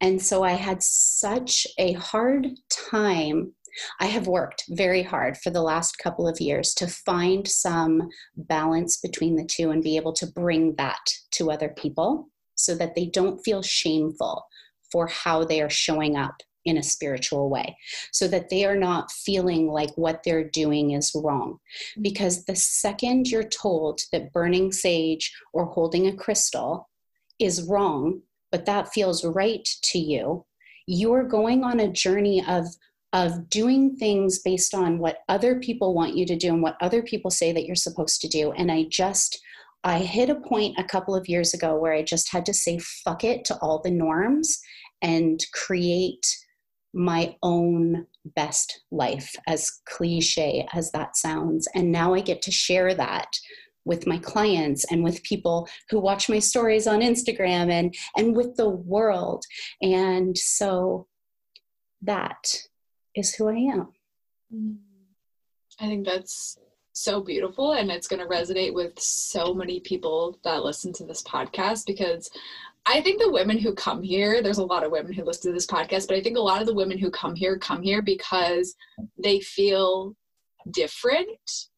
And 0.00 0.20
so 0.20 0.42
I 0.42 0.52
had 0.52 0.82
such 0.82 1.66
a 1.78 1.92
hard 1.92 2.48
time. 2.70 3.52
I 4.00 4.06
have 4.06 4.26
worked 4.26 4.64
very 4.70 5.02
hard 5.02 5.36
for 5.36 5.50
the 5.50 5.62
last 5.62 5.98
couple 5.98 6.26
of 6.26 6.40
years 6.40 6.74
to 6.74 6.86
find 6.86 7.46
some 7.46 8.08
balance 8.36 8.98
between 8.98 9.36
the 9.36 9.44
two 9.44 9.70
and 9.70 9.82
be 9.82 9.96
able 9.96 10.12
to 10.14 10.26
bring 10.26 10.74
that 10.76 11.04
to 11.32 11.50
other 11.50 11.68
people 11.68 12.30
so 12.54 12.74
that 12.74 12.94
they 12.94 13.06
don't 13.06 13.44
feel 13.44 13.62
shameful 13.62 14.46
for 14.90 15.06
how 15.06 15.44
they 15.44 15.60
are 15.60 15.70
showing 15.70 16.16
up 16.16 16.34
in 16.64 16.78
a 16.78 16.82
spiritual 16.82 17.50
way 17.50 17.76
so 18.12 18.26
that 18.26 18.48
they 18.48 18.64
are 18.64 18.76
not 18.76 19.10
feeling 19.12 19.68
like 19.68 19.90
what 19.96 20.22
they're 20.24 20.48
doing 20.48 20.92
is 20.92 21.12
wrong. 21.14 21.58
Because 22.00 22.44
the 22.44 22.56
second 22.56 23.28
you're 23.28 23.42
told 23.42 24.00
that 24.12 24.32
burning 24.32 24.72
sage 24.72 25.34
or 25.52 25.66
holding 25.66 26.06
a 26.06 26.16
crystal 26.16 26.88
is 27.38 27.62
wrong, 27.64 28.22
but 28.50 28.66
that 28.66 28.92
feels 28.92 29.24
right 29.24 29.68
to 29.82 29.98
you, 29.98 30.46
you're 30.86 31.24
going 31.24 31.64
on 31.64 31.80
a 31.80 31.92
journey 31.92 32.44
of 32.46 32.66
of 33.12 33.48
doing 33.48 33.94
things 33.94 34.40
based 34.40 34.74
on 34.74 34.98
what 34.98 35.18
other 35.28 35.60
people 35.60 35.94
want 35.94 36.16
you 36.16 36.26
to 36.26 36.34
do 36.34 36.48
and 36.48 36.60
what 36.60 36.76
other 36.80 37.00
people 37.00 37.30
say 37.30 37.52
that 37.52 37.64
you're 37.64 37.76
supposed 37.76 38.20
to 38.20 38.26
do 38.26 38.50
and 38.52 38.72
i 38.72 38.82
just 38.90 39.40
I 39.84 39.98
hit 39.98 40.30
a 40.30 40.34
point 40.34 40.78
a 40.78 40.84
couple 40.84 41.14
of 41.14 41.28
years 41.28 41.52
ago 41.52 41.76
where 41.76 41.92
I 41.92 42.02
just 42.02 42.32
had 42.32 42.46
to 42.46 42.54
say 42.54 42.78
fuck 42.78 43.22
it 43.22 43.44
to 43.46 43.56
all 43.58 43.80
the 43.80 43.90
norms 43.90 44.58
and 45.02 45.44
create 45.52 46.26
my 46.94 47.36
own 47.42 48.06
best 48.24 48.80
life, 48.90 49.34
as 49.46 49.70
cliche 49.86 50.66
as 50.72 50.90
that 50.92 51.16
sounds. 51.16 51.68
And 51.74 51.92
now 51.92 52.14
I 52.14 52.20
get 52.20 52.40
to 52.42 52.50
share 52.50 52.94
that 52.94 53.28
with 53.84 54.06
my 54.06 54.16
clients 54.16 54.84
and 54.90 55.04
with 55.04 55.22
people 55.22 55.68
who 55.90 56.00
watch 56.00 56.30
my 56.30 56.38
stories 56.38 56.86
on 56.86 57.00
Instagram 57.00 57.70
and, 57.70 57.94
and 58.16 58.34
with 58.34 58.56
the 58.56 58.70
world. 58.70 59.44
And 59.82 60.38
so 60.38 61.06
that 62.00 62.62
is 63.14 63.34
who 63.34 63.48
I 63.48 63.56
am. 63.74 63.88
Mm. 64.54 64.76
I 65.80 65.86
think 65.88 66.06
that's 66.06 66.56
so 66.94 67.20
beautiful 67.20 67.72
and 67.72 67.90
it's 67.90 68.06
going 68.06 68.20
to 68.20 68.28
resonate 68.28 68.72
with 68.72 68.98
so 68.98 69.52
many 69.52 69.80
people 69.80 70.38
that 70.44 70.64
listen 70.64 70.92
to 70.94 71.04
this 71.04 71.22
podcast 71.22 71.86
because 71.86 72.30
I 72.86 73.00
think 73.00 73.20
the 73.20 73.32
women 73.32 73.58
who 73.58 73.74
come 73.74 74.02
here, 74.02 74.42
there's 74.42 74.58
a 74.58 74.64
lot 74.64 74.84
of 74.84 74.92
women 74.92 75.12
who 75.12 75.24
listen 75.24 75.50
to 75.50 75.54
this 75.54 75.66
podcast, 75.66 76.06
but 76.06 76.16
I 76.16 76.22
think 76.22 76.36
a 76.36 76.42
lot 76.42 76.60
of 76.60 76.66
the 76.66 76.74
women 76.74 76.98
who 76.98 77.10
come 77.10 77.34
here 77.34 77.58
come 77.58 77.82
here 77.82 78.00
because 78.00 78.74
they 79.22 79.40
feel 79.40 80.14
different 80.70 81.68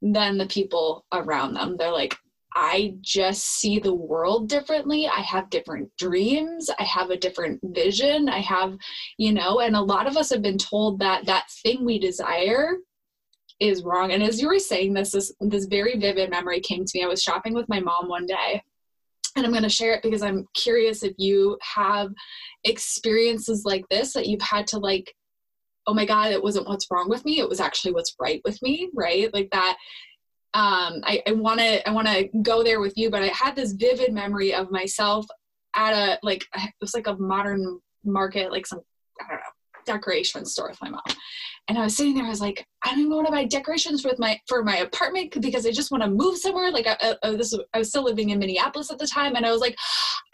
than 0.00 0.38
the 0.38 0.46
people 0.46 1.04
around 1.12 1.54
them. 1.54 1.76
They're 1.76 1.92
like, 1.92 2.16
I 2.54 2.94
just 3.00 3.44
see 3.44 3.78
the 3.78 3.94
world 3.94 4.48
differently. 4.48 5.06
I 5.06 5.20
have 5.20 5.50
different 5.50 5.90
dreams. 5.96 6.68
I 6.78 6.82
have 6.82 7.10
a 7.10 7.16
different 7.16 7.60
vision. 7.62 8.28
I 8.28 8.40
have, 8.40 8.76
you 9.18 9.32
know, 9.32 9.60
and 9.60 9.76
a 9.76 9.80
lot 9.80 10.06
of 10.06 10.16
us 10.16 10.30
have 10.30 10.42
been 10.42 10.58
told 10.58 10.98
that 10.98 11.26
that 11.26 11.50
thing 11.62 11.84
we 11.84 11.98
desire 11.98 12.76
is 13.62 13.84
wrong. 13.84 14.12
And 14.12 14.22
as 14.22 14.40
you 14.40 14.48
were 14.48 14.58
saying 14.58 14.94
this, 14.94 15.12
this 15.12 15.32
this 15.40 15.66
very 15.66 15.98
vivid 15.98 16.30
memory 16.30 16.60
came 16.60 16.84
to 16.84 16.98
me. 16.98 17.04
I 17.04 17.08
was 17.08 17.22
shopping 17.22 17.54
with 17.54 17.68
my 17.68 17.80
mom 17.80 18.08
one 18.08 18.26
day 18.26 18.62
and 19.36 19.46
I'm 19.46 19.52
going 19.52 19.62
to 19.62 19.68
share 19.68 19.94
it 19.94 20.02
because 20.02 20.22
I'm 20.22 20.46
curious 20.54 21.02
if 21.02 21.14
you 21.16 21.58
have 21.62 22.10
experiences 22.64 23.64
like 23.64 23.88
this 23.88 24.12
that 24.12 24.26
you've 24.26 24.42
had 24.42 24.66
to 24.68 24.78
like 24.78 25.14
oh 25.86 25.94
my 25.94 26.04
god 26.04 26.30
it 26.30 26.42
wasn't 26.42 26.68
what's 26.68 26.86
wrong 26.90 27.08
with 27.08 27.24
me 27.24 27.40
it 27.40 27.48
was 27.48 27.58
actually 27.58 27.92
what's 27.92 28.14
right 28.20 28.40
with 28.44 28.60
me 28.62 28.88
right 28.94 29.32
like 29.34 29.50
that 29.50 29.76
um, 30.54 31.00
I 31.04 31.22
want 31.28 31.60
to 31.60 31.88
I 31.88 31.92
want 31.92 32.08
to 32.08 32.28
go 32.42 32.62
there 32.62 32.80
with 32.80 32.92
you, 32.98 33.10
but 33.10 33.22
I 33.22 33.28
had 33.28 33.56
this 33.56 33.72
vivid 33.72 34.12
memory 34.12 34.52
of 34.52 34.70
myself 34.70 35.24
at 35.74 35.94
a 35.94 36.18
like 36.22 36.44
it 36.54 36.74
was 36.80 36.92
like 36.92 37.06
a 37.06 37.16
modern 37.16 37.80
market, 38.04 38.52
like 38.52 38.66
some 38.66 38.80
I 39.20 39.28
don't 39.28 39.38
know 39.38 39.46
decoration 39.84 40.44
store 40.44 40.68
with 40.68 40.80
my 40.82 40.90
mom. 40.90 41.02
And 41.68 41.78
I 41.78 41.84
was 41.84 41.96
sitting 41.96 42.14
there, 42.14 42.24
I 42.24 42.28
was 42.28 42.40
like, 42.40 42.66
I 42.82 42.90
don't 42.90 43.00
even 43.00 43.12
want 43.12 43.26
to 43.26 43.32
buy 43.32 43.44
decorations 43.44 44.04
with 44.04 44.18
my 44.18 44.38
for 44.48 44.64
my 44.64 44.78
apartment 44.78 45.40
because 45.40 45.64
I 45.64 45.70
just 45.70 45.92
want 45.92 46.02
to 46.02 46.10
move 46.10 46.36
somewhere. 46.36 46.72
Like 46.72 46.86
I, 46.88 47.16
I, 47.22 47.30
this, 47.36 47.56
I 47.72 47.78
was 47.78 47.88
still 47.88 48.02
living 48.02 48.30
in 48.30 48.40
Minneapolis 48.40 48.90
at 48.90 48.98
the 48.98 49.06
time, 49.06 49.36
and 49.36 49.46
I 49.46 49.52
was 49.52 49.60
like, 49.60 49.76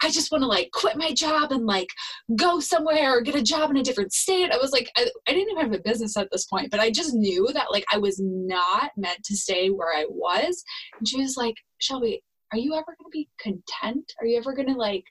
I 0.01 0.09
just 0.09 0.31
want 0.31 0.41
to 0.41 0.47
like 0.47 0.71
quit 0.71 0.97
my 0.97 1.13
job 1.13 1.51
and 1.51 1.65
like 1.65 1.89
go 2.35 2.59
somewhere 2.59 3.15
or 3.15 3.21
get 3.21 3.35
a 3.35 3.43
job 3.43 3.69
in 3.69 3.77
a 3.77 3.83
different 3.83 4.11
state. 4.11 4.51
I 4.51 4.57
was 4.57 4.71
like, 4.71 4.89
I, 4.97 5.07
I 5.27 5.33
didn't 5.33 5.51
even 5.51 5.63
have 5.63 5.79
a 5.79 5.83
business 5.83 6.17
at 6.17 6.29
this 6.31 6.45
point, 6.45 6.71
but 6.71 6.79
I 6.79 6.89
just 6.89 7.13
knew 7.13 7.47
that 7.53 7.71
like 7.71 7.85
I 7.91 7.97
was 7.97 8.19
not 8.19 8.91
meant 8.97 9.23
to 9.25 9.35
stay 9.35 9.69
where 9.69 9.95
I 9.95 10.05
was. 10.09 10.63
And 10.97 11.07
she 11.07 11.21
was 11.21 11.37
like, 11.37 11.55
Shelby, 11.77 12.23
are 12.51 12.57
you 12.57 12.73
ever 12.73 12.95
going 12.97 13.05
to 13.05 13.11
be 13.11 13.29
content? 13.39 14.11
Are 14.19 14.25
you 14.25 14.37
ever 14.37 14.53
going 14.53 14.69
to 14.69 14.73
like, 14.73 15.03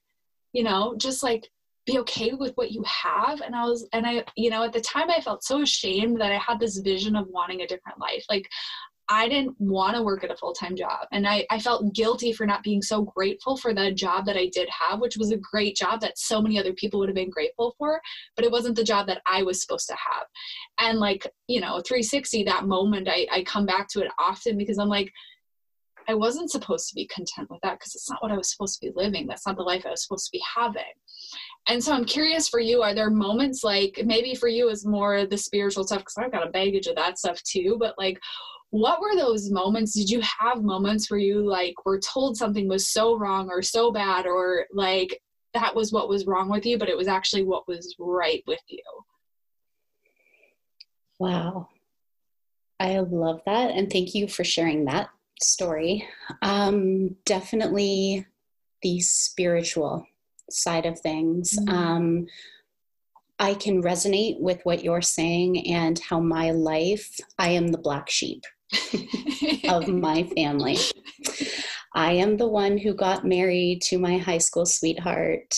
you 0.53 0.65
know, 0.65 0.97
just 0.99 1.23
like 1.23 1.49
be 1.89 1.99
okay 1.99 2.35
with 2.35 2.53
what 2.57 2.71
you 2.71 2.85
have. 2.85 3.41
And 3.41 3.57
i 3.57 3.65
was 3.65 3.89
and 3.93 4.07
i 4.07 4.25
you 4.37 4.51
know 4.51 4.63
at 4.63 4.73
the 4.73 4.81
time 4.81 5.11
i 5.11 5.21
felt 5.21 5.43
so 5.43 5.63
ashamed 5.63 6.21
that 6.21 6.33
i 6.33 6.39
had 6.39 6.61
this 6.61 6.79
vision 6.79 7.17
of 7.17 7.27
wanting 7.29 7.63
a 7.63 7.67
different 7.67 7.99
life. 7.99 8.25
Like 8.29 8.47
i 9.09 9.27
didn't 9.27 9.55
want 9.59 9.97
to 9.97 10.03
work 10.03 10.23
at 10.23 10.31
a 10.31 10.37
full-time 10.37 10.77
job. 10.77 11.07
And 11.13 11.27
I, 11.27 11.47
I 11.51 11.59
felt 11.59 11.95
guilty 11.95 12.31
for 12.35 12.45
not 12.45 12.63
being 12.63 12.83
so 12.83 13.01
grateful 13.17 13.57
for 13.57 13.73
the 13.73 13.91
job 13.91 14.27
that 14.27 14.37
i 14.37 14.51
did 14.53 14.69
have 14.69 15.01
which 15.01 15.17
was 15.17 15.33
a 15.33 15.45
great 15.51 15.77
job 15.77 16.01
that 16.03 16.19
so 16.19 16.43
many 16.43 16.59
other 16.59 16.75
people 16.75 17.01
would 17.01 17.09
have 17.09 17.23
been 17.23 17.31
grateful 17.39 17.75
for 17.79 18.01
but 18.37 18.45
it 18.45 18.53
wasn't 18.53 18.77
the 18.77 18.91
job 18.93 19.07
that 19.07 19.23
i 19.27 19.43
was 19.43 19.63
supposed 19.63 19.89
to 19.89 19.95
have. 19.95 20.27
And 20.79 20.99
like 20.99 21.27
you 21.47 21.61
know 21.63 21.81
360 21.81 22.45
that 22.45 22.67
moment 22.67 23.09
i, 23.11 23.27
I 23.33 23.43
come 23.45 23.65
back 23.65 23.89
to 23.91 24.01
it 24.01 24.11
often 24.19 24.59
because 24.59 24.79
i'm 24.79 24.95
like 24.99 25.11
I 26.09 26.15
wasn't 26.15 26.51
supposed 26.51 26.89
to 26.89 26.95
be 26.95 27.07
content 27.07 27.51
with 27.51 27.61
that 27.63 27.79
because 27.79 27.95
it's 27.95 28.09
not 28.09 28.23
what 28.23 28.33
I 28.33 28.37
was 28.37 28.51
supposed 28.51 28.81
to 28.81 28.87
be 28.87 28.93
living. 28.97 29.27
That's 29.27 29.47
not 29.47 29.57
the 29.57 29.63
life 29.63 29.85
I 29.85 29.91
was 29.91 30.03
supposed 30.03 30.25
to 30.27 30.33
be 30.33 30.43
having. 30.57 30.83
And 31.69 31.85
so 31.85 31.93
I'm 31.93 32.07
curious 32.07 32.49
for 32.49 32.61
you, 32.61 32.81
are 32.81 32.95
there 32.95 33.11
moments 33.11 33.63
like 33.63 34.01
maybe 34.07 34.35
for 34.35 34.49
you 34.49 34.71
is 34.71 34.87
more 34.87 35.27
the 35.27 35.37
spiritual 35.37 35.85
stuff 35.85 35.99
because 35.99 36.17
I've 36.17 36.33
got 36.33 36.47
a 36.47 36.51
baggage 36.51 36.87
of 36.87 36.97
that 36.97 37.19
stuff 37.19 37.43
too, 37.43 37.77
but 37.79 37.95
like 37.99 38.19
what 38.71 39.01
were 39.03 39.17
those 39.17 39.51
moments? 39.51 39.95
Did 39.95 40.09
you 40.09 40.23
have 40.23 40.63
moments 40.63 41.11
where 41.11 41.21
you 41.21 41.47
like 41.47 41.75
were 41.85 42.01
told 42.01 42.39
something 42.39 42.69
was 42.69 42.89
so 42.89 43.19
wrong 43.19 43.51
or 43.51 43.61
so 43.61 43.93
bad 43.93 44.27
or 44.27 44.67
like 44.73 45.21
that 45.53 45.75
was 45.75 45.93
what 45.93 46.09
was 46.09 46.27
wrong 46.27 46.49
with 46.49 46.65
you, 46.65 46.79
but 46.79 46.89
it 46.89 46.97
was 46.97 47.09
actually 47.09 47.45
what 47.45 47.69
was 47.69 47.95
right 47.99 48.43
with 48.47 48.61
you. 48.69 48.83
Wow. 51.19 51.69
I 52.81 52.99
love 53.01 53.43
that. 53.45 53.73
And 53.73 53.91
thank 53.91 54.15
you 54.15 54.27
for 54.29 54.45
sharing 54.45 54.87
that 54.87 55.11
story. 55.43 56.07
Um, 56.43 57.17
definitely 57.25 58.27
the 58.83 59.01
spiritual 59.01 60.07
side 60.51 60.87
of 60.87 60.99
things. 61.01 61.59
Mm-hmm. 61.59 61.75
Um, 61.75 62.27
I 63.39 63.55
can 63.55 63.83
resonate 63.83 64.41
with 64.41 64.61
what 64.65 64.83
you're 64.83 65.03
saying 65.03 65.69
and 65.69 65.99
how 65.99 66.19
my 66.19 66.51
life, 66.51 67.19
I 67.39 67.51
am 67.51 67.69
the 67.69 67.79
black 67.79 68.11
sheep 68.11 68.45
of 69.69 69.89
my 69.89 70.25
family. 70.35 70.79
I 71.95 72.13
am 72.13 72.37
the 72.37 72.49
one 72.49 72.79
who 72.79 72.95
got 72.95 73.25
married 73.25 73.83
to 73.83 73.99
my 73.99 74.19
high 74.19 74.39
school 74.39 74.67
sweetheart, 74.67 75.55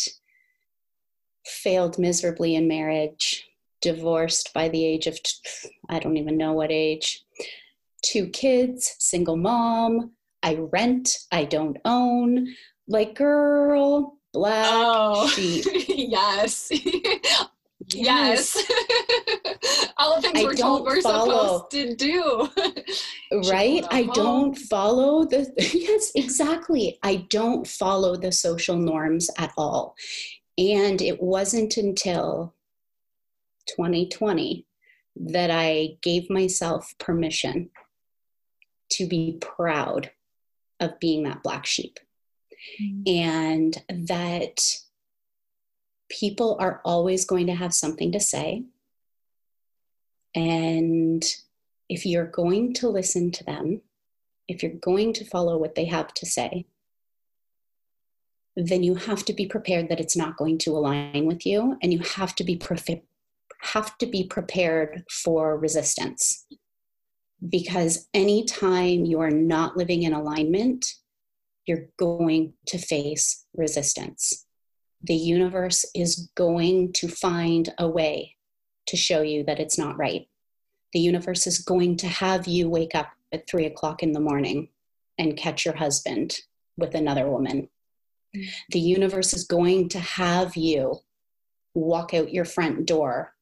failed 1.47 1.99
miserably 1.99 2.55
in 2.55 2.69
marriage, 2.69 3.49
divorced 3.81 4.53
by 4.53 4.69
the 4.69 4.85
age 4.85 5.07
of, 5.07 5.19
I 5.89 5.99
don't 5.99 6.19
even 6.19 6.37
know 6.37 6.53
what 6.53 6.71
age, 6.71 7.25
two 8.03 8.29
kids, 8.29 8.97
single 8.99 9.37
mom. 9.37 10.13
I 10.43 10.55
rent, 10.73 11.19
I 11.31 11.45
don't 11.45 11.77
own. 11.85 12.49
Like, 12.89 13.15
girl, 13.15 14.19
black 14.33 14.67
oh, 14.69 15.29
sheep. 15.35 15.65
yes. 15.89 16.71
yes. 17.95 18.57
All 19.99 20.17
the 20.17 20.23
things 20.23 20.41
I 20.41 20.45
we're 20.45 20.55
told 20.55 20.85
we're 20.85 21.03
follow. 21.03 21.69
supposed 21.69 21.71
to 21.73 21.95
do. 21.95 22.49
right? 23.51 23.85
I 23.91 24.09
don't 24.15 24.57
follow 24.57 25.25
the, 25.25 25.53
yes, 25.59 26.13
exactly. 26.15 26.99
I 27.03 27.27
don't 27.29 27.67
follow 27.67 28.17
the 28.17 28.33
social 28.33 28.77
norms 28.77 29.29
at 29.39 29.53
all. 29.57 29.95
And 30.57 31.01
it 31.03 31.23
wasn't 31.23 31.77
until 31.77 32.55
2020 33.77 34.67
that 35.17 35.51
I 35.51 35.97
gave 36.03 36.31
myself 36.31 36.95
permission 36.99 37.71
to 38.91 39.07
be 39.07 39.39
proud 39.41 40.11
of 40.79 40.99
being 41.01 41.25
that 41.25 41.43
black 41.43 41.67
sheep. 41.67 41.99
Mm-hmm. 42.81 43.03
And 43.07 44.07
that 44.09 44.61
people 46.11 46.57
are 46.61 46.81
always 46.85 47.25
going 47.25 47.47
to 47.47 47.55
have 47.55 47.73
something 47.73 48.13
to 48.13 48.21
say. 48.21 48.65
And 50.35 51.25
if 51.89 52.05
you're 52.05 52.27
going 52.27 52.75
to 52.75 52.89
listen 52.89 53.31
to 53.33 53.45
them, 53.45 53.81
if 54.49 54.63
you're 54.63 54.73
going 54.73 55.13
to 55.15 55.25
follow 55.25 55.57
what 55.57 55.75
they 55.75 55.87
have 55.87 56.13
to 56.15 56.27
say, 56.27 56.67
then 58.57 58.83
you 58.83 58.97
have 58.97 59.25
to 59.25 59.33
be 59.33 59.47
prepared 59.47 59.89
that 59.89 60.01
it's 60.01 60.17
not 60.17 60.37
going 60.37 60.59
to 60.59 60.77
align 60.77 61.25
with 61.25 61.47
you 61.47 61.77
and 61.83 61.93
you 61.93 62.01
have 62.01 62.35
to 62.35 62.45
be 62.45 62.57
pre- 62.57 63.03
have 63.61 63.97
to 63.99 64.07
be 64.07 64.25
prepared 64.25 65.05
for 65.09 65.57
resistance 65.57 66.47
because 67.49 68.09
anytime 68.15 69.05
you 69.05 69.21
are 69.21 69.31
not 69.31 69.77
living 69.77 70.03
in 70.03 70.13
alignment 70.13 70.95
you're 71.67 71.87
going 71.99 72.53
to 72.67 72.79
face 72.79 73.45
resistance 73.55 74.47
the 75.03 75.15
universe 75.15 75.87
is 75.95 76.31
going 76.35 76.93
to 76.95 77.09
find 77.09 77.73
a 77.79 77.89
way 77.89 78.37
to 78.87 78.97
show 78.97 79.23
you 79.23 79.45
that 79.45 79.61
it's 79.61 79.79
not 79.79 79.97
right. 79.97 80.29
The 80.93 81.01
universe 81.01 81.47
is 81.47 81.59
going 81.59 81.97
to 81.99 82.09
have 82.09 82.47
you 82.47 82.69
wake 82.69 82.95
up 82.95 83.11
at 83.33 83.49
three 83.49 83.67
o'clock 83.67 84.03
in 84.03 84.13
the 84.13 84.21
morning 84.21 84.69
and 85.17 85.37
catch 85.37 85.65
your 85.65 85.77
husband 85.77 86.41
with 86.77 86.95
another 86.95 87.31
woman. 87.31 87.69
Mm. 88.37 88.49
The 88.71 88.81
universe 88.81 89.33
is 89.33 89.45
going 89.45 89.89
to 89.91 90.01
have 90.01 90.57
you 90.57 90.99
walk 91.75 92.13
out 92.13 92.33
your 92.33 92.45
front 92.45 92.87
door 92.87 93.33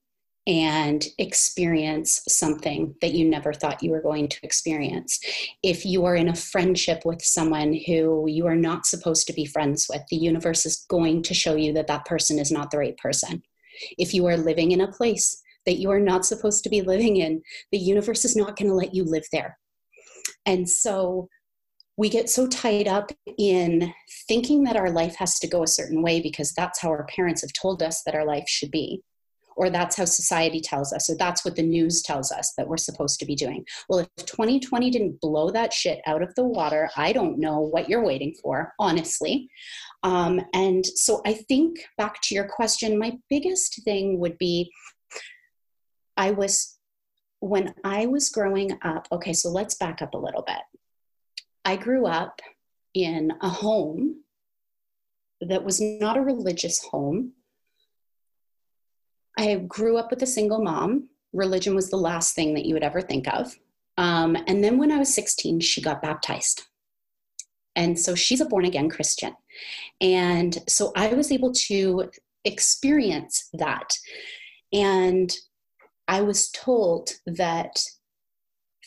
and 0.49 1.07
experience 1.19 2.23
something 2.27 2.95
that 3.03 3.13
you 3.13 3.29
never 3.29 3.53
thought 3.53 3.83
you 3.83 3.91
were 3.91 4.01
going 4.01 4.27
to 4.29 4.39
experience. 4.43 5.21
If 5.63 5.85
you 5.85 6.07
are 6.07 6.17
in 6.17 6.31
a 6.31 6.35
friendship 6.35 7.03
with 7.05 7.23
someone 7.23 7.79
who 7.87 8.25
you 8.27 8.47
are 8.47 8.57
not 8.57 8.87
supposed 8.87 9.27
to 9.27 9.35
be 9.35 9.45
friends 9.45 9.87
with, 9.91 10.01
the 10.09 10.17
universe 10.17 10.65
is 10.65 10.87
going 10.89 11.23
to 11.25 11.35
show 11.35 11.55
you 11.55 11.75
that 11.75 11.87
that 11.89 12.07
person 12.07 12.39
is 12.39 12.51
not 12.51 12.71
the 12.71 12.79
right 12.79 12.97
person. 12.97 13.43
If 13.99 14.15
you 14.15 14.25
are 14.27 14.39
living 14.39 14.73
in 14.73 14.81
a 14.81 14.91
place 14.91 15.43
that 15.67 15.77
you 15.77 15.91
are 15.91 16.01
not 16.01 16.25
supposed 16.25 16.65
to 16.65 16.71
be 16.71 16.81
living 16.81 17.19
in, 17.19 17.43
the 17.71 17.79
universe 17.79 18.25
is 18.25 18.35
not 18.35 18.57
going 18.57 18.69
to 18.69 18.75
let 18.75 18.95
you 18.95 19.05
live 19.05 19.27
there. 19.31 19.59
And 20.47 20.67
so 20.67 21.29
we 21.99 22.09
get 22.09 22.31
so 22.31 22.47
tied 22.47 22.89
up 22.89 23.13
in 23.37 23.93
thinking 24.27 24.65
that 24.65 24.77
our 24.77 24.91
life 24.91 25.17
has 25.17 25.39
to 25.41 25.47
go 25.47 25.63
a 25.63 25.69
certain 25.69 26.01
way 26.01 26.23
because 26.23 26.55
that's 26.55 26.81
how 26.81 26.89
our 26.89 27.05
parents 27.15 27.43
have 27.43 27.53
told 27.53 27.83
us 27.83 28.03
that 28.05 28.15
our 28.15 28.25
life 28.25 28.49
should 28.49 28.71
be 28.71 29.03
or 29.59 29.71
that's 29.71 29.97
how 29.97 30.05
society 30.05 30.61
tells 30.61 30.93
us, 30.93 31.11
or 31.11 31.17
that's 31.17 31.45
what 31.45 31.57
the 31.57 31.63
news 31.63 32.01
tells 32.01 32.31
us 32.31 32.55
that 32.57 32.69
we're 32.69 32.77
supposed 32.77 33.19
to 33.19 33.27
be 33.27 33.35
doing. 33.35 33.65
Well, 33.89 33.99
if 33.99 34.09
2020 34.25 34.89
didn't 34.89 35.21
blow 35.21 35.51
that 35.51 35.73
shit 35.73 36.01
out 36.07 36.23
of 36.23 36.33
the 36.37 36.45
water, 36.45 36.89
I 36.97 37.13
don't 37.13 37.41
know 37.41 37.59
what 37.59 37.89
you're 37.89 38.05
waiting 38.05 38.37
for, 38.41 38.73
honestly. 38.79 39.51
Um, 40.05 40.41
and 40.55 40.87
so 40.87 41.23
I 41.27 41.35
think 41.35 41.81
back 41.99 42.23
to 42.23 42.37
your 42.37 42.47
question, 42.47 43.01
my 43.01 43.19
biggest 43.29 43.83
thing 43.83 44.21
would 44.21 44.39
be 44.39 44.71
I 46.17 46.31
was, 46.31 46.79
when 47.41 47.75
I 47.83 48.07
was 48.07 48.29
growing 48.29 48.79
up, 48.83 49.09
okay, 49.11 49.33
so 49.33 49.51
let's 49.51 49.75
back 49.75 50.03
up 50.03 50.15
a 50.15 50.19
little 50.19 50.43
bit. 50.43 50.63
I 51.65 51.75
grew 51.75 52.07
up 52.07 52.41
in 52.95 53.33
a 53.43 53.49
home 53.49 54.23
that 55.41 55.65
was 55.65 55.81
not 55.81 56.17
a 56.17 56.23
religious 56.23 56.81
home. 56.85 57.33
I 59.39 59.55
grew 59.55 59.97
up 59.97 60.11
with 60.11 60.23
a 60.23 60.27
single 60.27 60.61
mom. 60.61 61.09
Religion 61.33 61.75
was 61.75 61.89
the 61.89 61.97
last 61.97 62.35
thing 62.35 62.55
that 62.55 62.67
you 62.67 62.75
would 62.75 62.83
ever 62.83 63.01
think 63.01 63.33
of. 63.33 63.57
Um, 63.97 64.37
and 64.47 64.63
then 64.63 64.79
when 64.79 64.91
I 64.91 64.99
was 64.99 65.15
16, 65.15 65.61
she 65.61 65.81
got 65.81 66.03
baptized. 66.03 66.63
And 67.77 67.99
so 67.99 68.17
she's 68.17 68.41
a 68.41 68.45
born 68.45 68.65
again 68.65 68.91
Christian. 68.91 69.35
And 70.01 70.59
so 70.69 70.93
I 70.97 71.15
was 71.15 71.31
able 71.31 71.53
to 71.53 72.11
experience 72.45 73.49
that. 73.53 73.97
And 74.73 75.33
I 76.09 76.23
was 76.23 76.51
told 76.51 77.11
that 77.27 77.81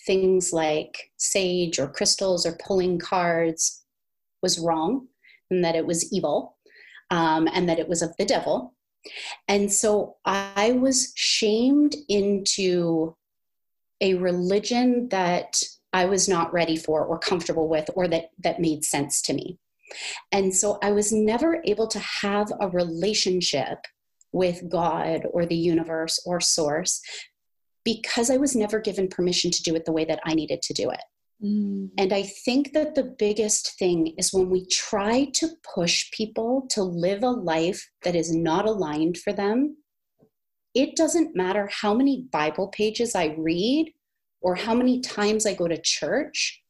things 0.05 0.51
like 0.51 1.11
sage 1.17 1.79
or 1.79 1.87
crystals 1.87 2.45
or 2.45 2.57
pulling 2.65 2.99
cards 2.99 3.83
was 4.41 4.59
wrong 4.59 5.07
and 5.49 5.63
that 5.63 5.75
it 5.75 5.85
was 5.85 6.11
evil 6.11 6.57
um, 7.11 7.47
and 7.53 7.69
that 7.69 7.79
it 7.79 7.87
was 7.87 8.01
of 8.01 8.15
the 8.17 8.25
devil. 8.25 8.73
And 9.47 9.71
so 9.71 10.17
I 10.25 10.73
was 10.73 11.13
shamed 11.15 11.95
into 12.07 13.15
a 13.99 14.15
religion 14.15 15.09
that 15.09 15.61
I 15.93 16.05
was 16.05 16.29
not 16.29 16.53
ready 16.53 16.77
for 16.77 17.05
or 17.05 17.19
comfortable 17.19 17.67
with 17.67 17.89
or 17.95 18.07
that, 18.07 18.29
that 18.43 18.59
made 18.59 18.83
sense 18.83 19.21
to 19.23 19.33
me. 19.33 19.59
And 20.31 20.55
so 20.55 20.79
I 20.81 20.91
was 20.91 21.11
never 21.11 21.61
able 21.65 21.87
to 21.87 21.99
have 21.99 22.51
a 22.59 22.69
relationship 22.69 23.79
with 24.31 24.69
God 24.69 25.25
or 25.31 25.45
the 25.45 25.55
universe 25.55 26.21
or 26.25 26.39
source 26.39 27.01
because 27.83 28.29
I 28.29 28.37
was 28.37 28.55
never 28.55 28.79
given 28.79 29.07
permission 29.07 29.51
to 29.51 29.63
do 29.63 29.75
it 29.75 29.85
the 29.85 29.91
way 29.91 30.05
that 30.05 30.21
I 30.25 30.33
needed 30.33 30.61
to 30.61 30.73
do 30.73 30.89
it. 30.89 31.01
Mm. 31.43 31.89
And 31.97 32.13
I 32.13 32.23
think 32.23 32.73
that 32.73 32.95
the 32.95 33.15
biggest 33.17 33.77
thing 33.79 34.13
is 34.17 34.33
when 34.33 34.49
we 34.49 34.65
try 34.67 35.25
to 35.33 35.49
push 35.75 36.11
people 36.11 36.67
to 36.71 36.83
live 36.83 37.23
a 37.23 37.29
life 37.29 37.89
that 38.03 38.15
is 38.15 38.33
not 38.35 38.65
aligned 38.65 39.17
for 39.17 39.33
them, 39.33 39.77
it 40.73 40.95
doesn't 40.95 41.35
matter 41.35 41.69
how 41.71 41.93
many 41.93 42.27
Bible 42.31 42.67
pages 42.67 43.15
I 43.15 43.35
read 43.37 43.91
or 44.41 44.55
how 44.55 44.73
many 44.73 45.01
times 45.01 45.45
I 45.45 45.53
go 45.53 45.67
to 45.67 45.79
church, 45.81 46.61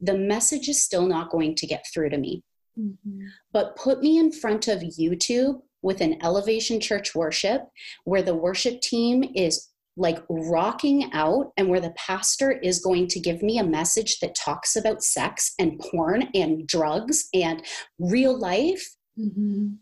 the 0.00 0.16
message 0.16 0.68
is 0.68 0.82
still 0.82 1.06
not 1.06 1.30
going 1.30 1.54
to 1.56 1.66
get 1.66 1.84
through 1.92 2.10
to 2.10 2.18
me. 2.18 2.42
Mm-hmm. 2.78 3.26
But 3.52 3.76
put 3.76 4.00
me 4.00 4.18
in 4.18 4.32
front 4.32 4.68
of 4.68 4.80
YouTube 4.80 5.60
with 5.82 6.00
an 6.00 6.22
elevation 6.22 6.80
church 6.80 7.14
worship 7.14 7.62
where 8.04 8.22
the 8.22 8.34
worship 8.34 8.80
team 8.80 9.24
is 9.34 9.69
like 9.96 10.18
rocking 10.28 11.12
out 11.12 11.52
and 11.56 11.68
where 11.68 11.80
the 11.80 11.94
pastor 11.96 12.52
is 12.52 12.80
going 12.80 13.06
to 13.08 13.20
give 13.20 13.42
me 13.42 13.58
a 13.58 13.64
message 13.64 14.20
that 14.20 14.34
talks 14.34 14.76
about 14.76 15.02
sex 15.02 15.54
and 15.58 15.78
porn 15.78 16.28
and 16.34 16.66
drugs 16.66 17.28
and 17.34 17.62
real 17.98 18.38
life, 18.38 18.96
mm-hmm. 19.18 19.74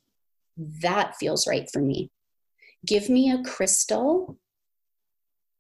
that 0.81 1.15
feels 1.17 1.47
right 1.47 1.69
for 1.73 1.81
me. 1.81 2.11
Give 2.87 3.09
me 3.09 3.31
a 3.31 3.43
crystal, 3.43 4.39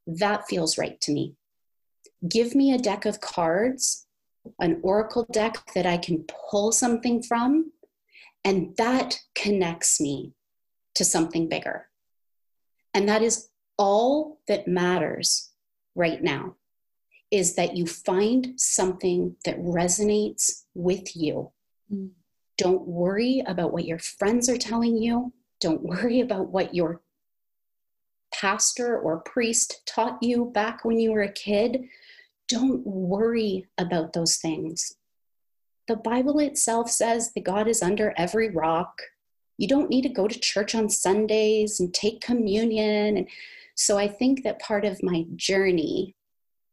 that 0.06 0.48
feels 0.48 0.78
right 0.78 1.00
to 1.02 1.12
me. 1.12 1.34
Give 2.26 2.54
me 2.54 2.72
a 2.72 2.78
deck 2.78 3.04
of 3.04 3.20
cards, 3.20 4.06
an 4.58 4.80
oracle 4.82 5.26
deck 5.30 5.58
that 5.74 5.86
I 5.86 5.98
can 5.98 6.24
pull 6.50 6.72
something 6.72 7.22
from, 7.22 7.72
and 8.44 8.76
that 8.76 9.20
connects 9.34 10.00
me 10.00 10.32
to 10.94 11.04
something 11.04 11.48
bigger. 11.48 11.88
And 12.94 13.08
that 13.08 13.22
is 13.22 13.50
all 13.78 14.40
that 14.48 14.68
matters 14.68 15.50
right 15.94 16.22
now 16.22 16.56
is 17.30 17.54
that 17.54 17.76
you 17.76 17.86
find 17.86 18.58
something 18.58 19.36
that 19.44 19.58
resonates 19.60 20.64
with 20.74 21.16
you. 21.16 21.50
Mm. 21.92 22.10
Don't 22.56 22.86
worry 22.86 23.42
about 23.46 23.72
what 23.72 23.84
your 23.84 23.98
friends 23.98 24.48
are 24.48 24.56
telling 24.56 24.96
you. 24.96 25.32
Don't 25.60 25.82
worry 25.82 26.20
about 26.20 26.48
what 26.48 26.74
your 26.74 27.00
pastor 28.32 28.98
or 28.98 29.20
priest 29.20 29.82
taught 29.86 30.22
you 30.22 30.46
back 30.54 30.84
when 30.84 30.98
you 30.98 31.12
were 31.12 31.22
a 31.22 31.32
kid. 31.32 31.84
Don't 32.48 32.86
worry 32.86 33.66
about 33.78 34.12
those 34.12 34.36
things. 34.36 34.96
The 35.86 35.96
Bible 35.96 36.38
itself 36.38 36.90
says 36.90 37.32
that 37.32 37.44
God 37.44 37.68
is 37.68 37.82
under 37.82 38.12
every 38.16 38.50
rock. 38.50 39.00
You 39.56 39.68
don't 39.68 39.90
need 39.90 40.02
to 40.02 40.08
go 40.08 40.28
to 40.28 40.38
church 40.38 40.74
on 40.74 40.88
Sundays 40.88 41.80
and 41.80 41.92
take 41.92 42.20
communion. 42.20 43.16
And 43.16 43.28
so 43.78 43.96
I 43.96 44.08
think 44.08 44.42
that 44.42 44.58
part 44.58 44.84
of 44.84 45.04
my 45.04 45.24
journey 45.36 46.16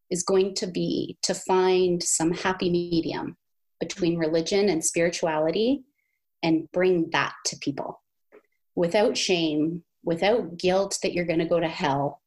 is 0.09 0.23
going 0.23 0.55
to 0.55 0.65
be 0.65 1.19
to 1.21 1.35
find 1.35 2.01
some 2.01 2.33
happy 2.33 2.71
medium 2.71 3.37
between 3.79 4.17
religion 4.17 4.69
and 4.69 4.83
spirituality 4.83 5.83
and 6.41 6.67
bring 6.71 7.11
that 7.11 7.33
to 7.45 7.57
people 7.57 8.01
without 8.75 9.15
shame, 9.15 9.83
without 10.03 10.57
guilt 10.57 10.97
that 11.03 11.13
you're 11.13 11.25
going 11.25 11.39
to 11.39 11.45
go 11.45 11.59
to 11.59 11.67
hell, 11.67 12.21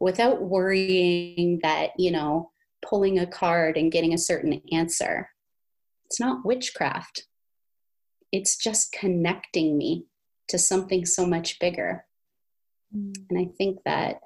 without 0.00 0.40
worrying 0.40 1.60
that, 1.62 1.90
you 1.98 2.10
know, 2.10 2.50
pulling 2.80 3.18
a 3.18 3.26
card 3.26 3.76
and 3.76 3.92
getting 3.92 4.14
a 4.14 4.18
certain 4.18 4.62
answer. 4.72 5.28
It's 6.06 6.18
not 6.18 6.44
witchcraft. 6.44 7.26
It's 8.32 8.56
just 8.56 8.92
connecting 8.92 9.76
me 9.76 10.06
to 10.48 10.58
something 10.58 11.04
so 11.04 11.26
much 11.26 11.58
bigger. 11.58 12.05
Mm. 12.94 13.14
And 13.30 13.38
I 13.38 13.50
think 13.56 13.78
that 13.84 14.20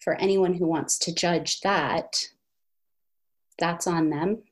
for 0.00 0.14
anyone 0.14 0.54
who 0.54 0.66
wants 0.66 0.98
to 1.00 1.14
judge 1.14 1.60
that, 1.60 2.28
that's 3.58 3.86
on 3.86 4.10
them. 4.10 4.42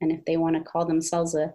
And 0.00 0.12
if 0.12 0.24
they 0.24 0.36
want 0.36 0.56
to 0.56 0.62
call 0.62 0.84
themselves 0.84 1.34
a 1.34 1.54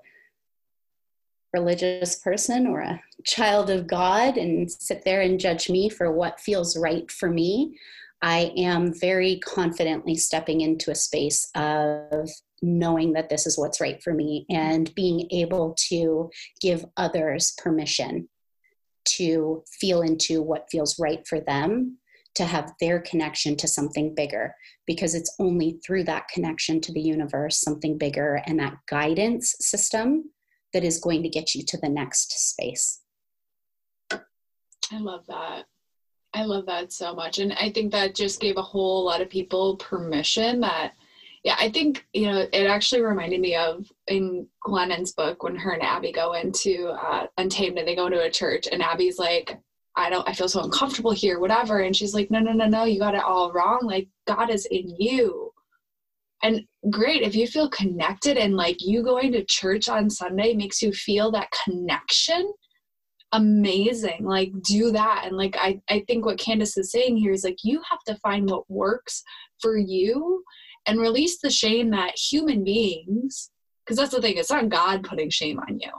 religious 1.54 2.16
person 2.16 2.68
or 2.68 2.82
a 2.82 3.02
child 3.26 3.70
of 3.70 3.88
God 3.88 4.38
and 4.38 4.70
sit 4.72 5.04
there 5.04 5.22
and 5.22 5.40
judge 5.40 5.70
me 5.70 5.90
for 5.90 6.12
what 6.12 6.40
feels 6.40 6.78
right 6.78 7.10
for 7.10 7.30
me, 7.30 7.78
I 8.22 8.52
am 8.58 8.94
very 8.94 9.40
confidently 9.40 10.16
stepping 10.16 10.62
into 10.62 10.92
a 10.92 10.96
space 10.96 11.50
of 11.56 12.30
knowing 12.62 13.14
that 13.14 13.30
this 13.30 13.46
is 13.46 13.58
what's 13.58 13.80
right 13.80 14.02
for 14.02 14.14
me 14.14 14.46
and 14.50 14.94
being 14.96 15.28
able 15.32 15.76
to 15.90 16.32
give 16.60 16.86
others 16.98 17.54
permission 17.58 18.28
to 19.16 19.64
feel 19.80 20.02
into 20.02 20.42
what 20.42 20.70
feels 20.70 21.00
right 21.00 21.26
for 21.28 21.40
them 21.40 21.98
to 22.36 22.46
have 22.46 22.74
their 22.80 23.02
connection 23.02 23.56
to 23.56 23.68
something 23.68 24.14
bigger 24.14 24.54
because 24.86 25.16
it's 25.16 25.36
only 25.40 25.80
through 25.86 26.04
that 26.04 26.28
connection 26.28 26.80
to 26.80 26.94
the 26.94 27.02
universe 27.02 27.60
something 27.60 27.98
bigger 27.98 28.42
and 28.46 28.60
that 28.60 28.78
guidance 28.88 29.56
system 29.60 30.30
that 30.74 30.84
is 30.84 31.00
going 31.00 31.24
to 31.24 31.30
get 31.30 31.56
you 31.56 31.64
to 31.64 31.78
the 31.78 31.90
next 31.90 32.50
space. 32.50 33.02
I 34.12 35.00
love 35.00 35.26
that. 35.28 35.66
I 36.34 36.44
love 36.44 36.68
that 36.68 36.94
so 36.94 37.16
much. 37.16 37.40
And 37.40 37.54
i 37.54 37.72
think 37.72 37.92
that 37.92 38.14
just 38.14 38.40
gave 38.40 38.58
a 38.58 38.62
whole 38.62 39.04
lot 39.04 39.22
of 39.22 39.30
people 39.30 39.78
permission 39.78 40.60
that 40.62 40.94
yeah, 41.44 41.56
I 41.60 41.70
think, 41.70 42.06
you 42.14 42.26
know, 42.26 42.48
it 42.52 42.68
actually 42.68 43.02
reminded 43.02 43.40
me 43.40 43.56
of 43.56 43.90
in 44.08 44.48
Glennon's 44.62 45.14
book 45.14 45.44
when 45.44 45.56
her 45.56 45.72
and 45.72 45.84
Abby 45.84 46.12
go 46.12 46.34
into 46.34 46.90
uh, 46.90 47.28
Untamed 47.38 47.78
and 47.78 47.88
they 47.88 47.96
go 47.96 48.10
to 48.10 48.24
a 48.24 48.32
church 48.32 48.68
and 48.72 48.82
Abby's 48.82 49.20
like, 49.20 49.58
I 49.96 50.10
don't, 50.10 50.28
I 50.28 50.34
feel 50.34 50.50
so 50.50 50.62
uncomfortable 50.62 51.12
here, 51.12 51.40
whatever. 51.40 51.80
And 51.80 51.96
she's 51.96 52.14
like, 52.14 52.30
no, 52.30 52.40
no, 52.40 52.52
no, 52.52 52.68
no, 52.68 52.84
you 52.84 53.00
got 53.00 53.16
it 53.16 53.24
all 53.24 53.52
wrong. 53.52 53.80
Like, 53.84 54.08
God 54.28 54.50
is 54.50 54.66
in 54.68 54.96
you. 55.00 55.52
And 56.44 56.66
great, 56.92 57.24
if 57.24 57.36
you 57.36 57.48
feel 57.48 57.70
connected 57.70 58.38
and 58.38 58.56
like 58.56 58.78
you 58.80 59.02
going 59.04 59.32
to 59.32 59.44
church 59.46 59.90
on 59.90 60.10
Sunday 60.10 60.54
makes 60.54 60.82
you 60.82 60.92
feel 60.92 61.32
that 61.32 61.50
connection, 61.66 62.52
amazing. 63.32 64.24
Like, 64.24 64.52
do 64.62 64.92
that. 64.92 65.24
And 65.26 65.36
like, 65.36 65.56
I, 65.58 65.82
I 65.90 66.04
think 66.08 66.26
what 66.26 66.40
Candace 66.40 66.78
is 66.78 66.92
saying 66.92 67.18
here 67.18 67.32
is 67.32 67.44
like, 67.44 67.58
you 67.64 67.82
have 67.90 68.04
to 68.08 68.20
find 68.22 68.50
what 68.50 68.70
works 68.70 69.24
for 69.62 69.78
you 69.78 70.44
and 70.88 71.00
release 71.00 71.40
the 71.40 71.50
shame 71.50 71.92
that 71.92 72.18
human 72.18 72.64
beings, 72.64 73.52
because 73.86 73.98
that's 73.98 74.14
the 74.14 74.22
thing, 74.22 74.38
it's 74.38 74.50
not 74.50 74.70
God 74.70 75.04
putting 75.04 75.30
shame 75.30 75.60
on 75.60 75.80
you. 75.80 75.92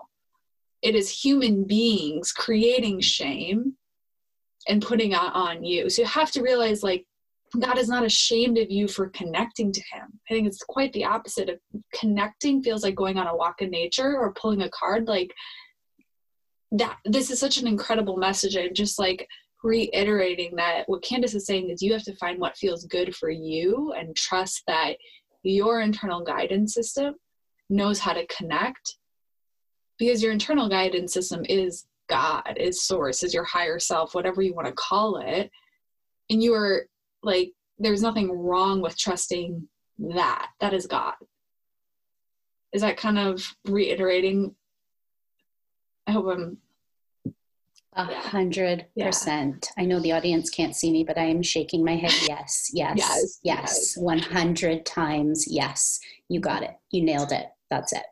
It 0.83 0.95
is 0.95 1.11
human 1.11 1.65
beings 1.65 2.33
creating 2.33 3.01
shame 3.01 3.75
and 4.69 4.83
putting 4.83 5.13
it 5.13 5.19
on 5.19 5.65
you. 5.65 5.91
So 5.91 6.03
you 6.03 6.09
have 6.09 6.31
to 6.33 6.43
realize 6.43 6.83
like 6.83 7.05
God 7.59 7.79
is 7.79 7.89
not 7.89 8.05
ashamed 8.05 8.59
of 8.59 8.71
you 8.71 8.89
for 8.89 9.09
connecting 9.09 9.73
to 9.73 9.81
Him. 9.93 10.21
I 10.29 10.35
think 10.35 10.47
it's 10.47 10.63
quite 10.63 10.93
the 10.93 11.05
opposite 11.05 11.49
of 11.49 11.59
connecting 11.95 12.63
feels 12.63 12.83
like 12.83 12.95
going 12.95 13.17
on 13.19 13.27
a 13.27 13.37
walk 13.37 13.63
in 13.63 13.71
nature 13.71 14.17
or 14.17 14.35
pulling 14.35 14.63
a 14.63 14.71
card. 14.71 15.09
Like 15.09 15.33
that, 16.73 16.99
this 17.05 17.31
is 17.31 17.41
such 17.41 17.59
an 17.59 17.67
incredible 17.67 18.17
message. 18.17 18.57
I'm 18.57 18.75
just 18.75 18.99
like 18.99 19.27
reiterating 19.63 20.57
that 20.57 20.85
what 20.89 21.03
Candace 21.03 21.35
is 21.35 21.47
saying 21.47 21.71
is 21.71 21.83
you 21.83 21.93
have 21.93 22.05
to 22.05 22.15
find 22.17 22.39
what 22.39 22.57
feels 22.57 22.85
good 22.85 23.15
for 23.15 23.31
you 23.31 23.93
and 23.97 24.17
trust 24.17 24.63
that 24.67 24.95
your 25.43 25.81
internal 25.81 26.23
guidance 26.23 26.75
system 26.75 27.15
knows 27.69 27.99
how 27.99 28.13
to 28.13 28.27
connect 28.27 28.99
because 29.99 30.23
your 30.23 30.33
internal 30.33 30.69
guidance 30.69 31.13
system 31.13 31.45
is 31.49 31.87
God, 32.09 32.57
is 32.57 32.83
source, 32.83 33.23
is 33.23 33.35
your 33.35 33.45
higher 33.45 33.79
self, 33.79 34.15
whatever 34.15 34.41
you 34.41 34.55
want 34.55 34.67
to 34.67 34.73
call 34.73 35.19
it. 35.19 35.51
And 36.31 36.43
you 36.43 36.55
are 36.55 36.87
like, 37.23 37.53
there's 37.79 38.03
nothing 38.03 38.31
wrong 38.31 38.81
with 38.81 38.97
trusting 38.97 39.69
that. 39.99 40.49
That 40.61 40.73
is 40.73 40.87
God. 40.87 41.15
Is 42.73 42.83
that 42.83 42.97
kind 42.97 43.19
of 43.19 43.57
reiterating? 43.67 44.55
I 46.07 46.13
hope 46.13 46.27
I'm 46.29 46.59
a 47.95 48.05
hundred 48.05 48.87
percent. 48.99 49.71
I 49.77 49.85
know 49.85 49.99
the 50.01 50.13
audience 50.13 50.51
can't 50.51 50.77
see 50.77 50.93
me, 50.93 51.05
but 51.05 51.19
I 51.19 51.25
am 51.25 51.43
shaking 51.43 51.85
my 51.85 51.97
head. 51.97 52.13
Yes, 52.29 52.71
yes, 52.73 52.97
yes, 52.97 53.41
yes. 53.43 53.97
One 53.97 54.19
hundred 54.19 54.87
times. 54.87 55.47
Yes, 55.49 55.99
you 56.29 56.41
got 56.41 56.63
it. 56.63 56.77
You 56.91 57.03
nailed 57.03 57.33
it. 57.33 57.47
That's 57.71 57.93
it. 57.93 58.05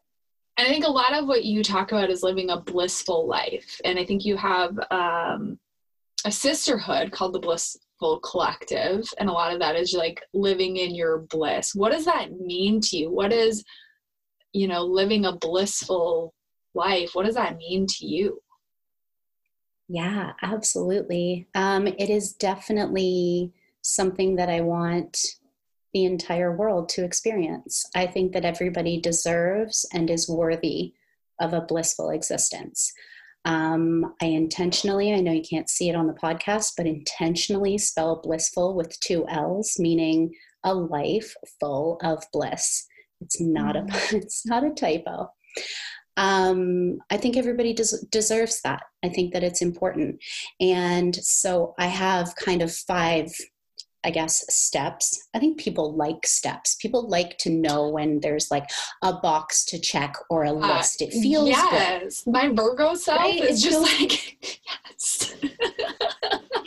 And 0.59 0.67
I 0.67 0.71
think 0.71 0.87
a 0.87 0.91
lot 0.91 1.13
of 1.13 1.29
what 1.29 1.45
you 1.45 1.63
talk 1.63 1.93
about 1.93 2.11
is 2.11 2.23
living 2.23 2.51
a 2.51 2.61
blissful 2.61 3.29
life, 3.29 3.81
and 3.85 3.99
I 3.99 4.05
think 4.07 4.25
you 4.25 4.37
have 4.39 4.79
um, 4.91 5.59
a 6.25 6.33
sisterhood 6.33 7.13
called 7.13 7.35
the 7.35 7.39
Blissful 7.39 8.21
Collective, 8.21 9.07
and 9.19 9.29
a 9.29 9.33
lot 9.33 9.53
of 9.53 9.61
that 9.61 9.77
is 9.77 9.93
like 9.93 10.23
living 10.33 10.79
in 10.79 10.95
your 10.95 11.19
bliss. 11.19 11.75
What 11.75 11.93
does 11.93 12.07
that 12.07 12.41
mean 12.41 12.81
to 12.81 12.97
you? 12.97 13.11
What 13.11 13.33
is, 13.33 13.63
you 14.53 14.67
know, 14.67 14.83
living 14.83 15.27
a 15.27 15.37
blissful 15.37 16.33
life? 16.75 17.11
What 17.13 17.27
does 17.27 17.37
that 17.37 17.59
mean 17.59 17.87
to 17.87 18.07
you? 18.07 18.41
Yeah, 19.89 20.33
absolutely. 20.43 21.49
Um, 21.55 21.87
it 21.87 22.11
is 22.11 22.33
definitely 22.33 23.53
something 23.83 24.37
that 24.37 24.49
I 24.49 24.61
want 24.61 25.19
the 25.95 26.05
entire 26.05 26.55
world 26.55 26.89
to 26.91 27.05
experience. 27.05 27.89
I 27.95 28.07
think 28.07 28.33
that 28.33 28.45
everybody 28.45 29.01
deserves 29.01 29.87
and 29.93 30.11
is 30.11 30.29
worthy 30.29 30.95
of 31.41 31.53
a 31.53 31.61
blissful 31.61 32.11
existence. 32.11 32.93
Um, 33.45 34.15
I 34.21 34.27
intentionally, 34.27 35.15
I 35.15 35.21
know 35.21 35.33
you 35.33 35.45
can't 35.49 35.71
see 35.71 35.89
it 35.89 35.95
on 35.95 36.09
the 36.09 36.15
podcast, 36.15 36.73
but 36.77 36.87
intentionally 36.87 37.79
spell 37.79 38.21
blissful 38.23 38.75
with 38.75 38.99
two 38.99 39.25
L's, 39.29 39.79
meaning 39.79 40.35
a 40.65 40.75
life 40.75 41.33
full 41.61 41.99
of 42.03 42.25
bliss. 42.33 42.87
It's 43.21 43.41
not 43.41 43.77
a 43.77 43.87
it's 44.11 44.45
not 44.45 44.65
a 44.65 44.71
typo 44.71 45.31
um, 46.17 46.99
I 47.11 47.17
think 47.17 47.37
everybody 47.37 47.73
des- 47.75 48.07
deserves 48.11 48.61
that. 48.63 48.83
I 49.05 49.09
think 49.09 49.33
that 49.33 49.45
it's 49.45 49.63
important. 49.63 50.19
And 50.61 51.15
so 51.15 51.75
I 51.79 51.87
have 51.87 52.35
kind 52.37 52.63
of 52.63 52.75
five, 52.75 53.33
I 54.03 54.11
guess, 54.11 54.45
steps. 54.49 55.29
I 55.35 55.39
think 55.39 55.59
people 55.59 55.95
like 55.95 56.27
steps. 56.27 56.77
People 56.77 57.09
like 57.09 57.37
to 57.39 57.51
know 57.51 57.89
when 57.89 58.21
there's 58.21 58.51
like 58.51 58.69
a 59.03 59.15
box 59.15 59.65
to 59.67 59.79
check 59.79 60.17
or 60.31 60.45
a 60.45 60.51
uh, 60.51 60.55
list. 60.55 61.03
It 61.03 61.13
feels 61.13 61.51
yes. 61.51 62.23
Good. 62.23 62.33
My 62.33 62.49
Virgo 62.49 62.95
self 62.95 63.21
right? 63.21 63.41
is 63.43 63.63
just 63.63 63.81
like, 63.81 64.61
yes. 64.89 65.35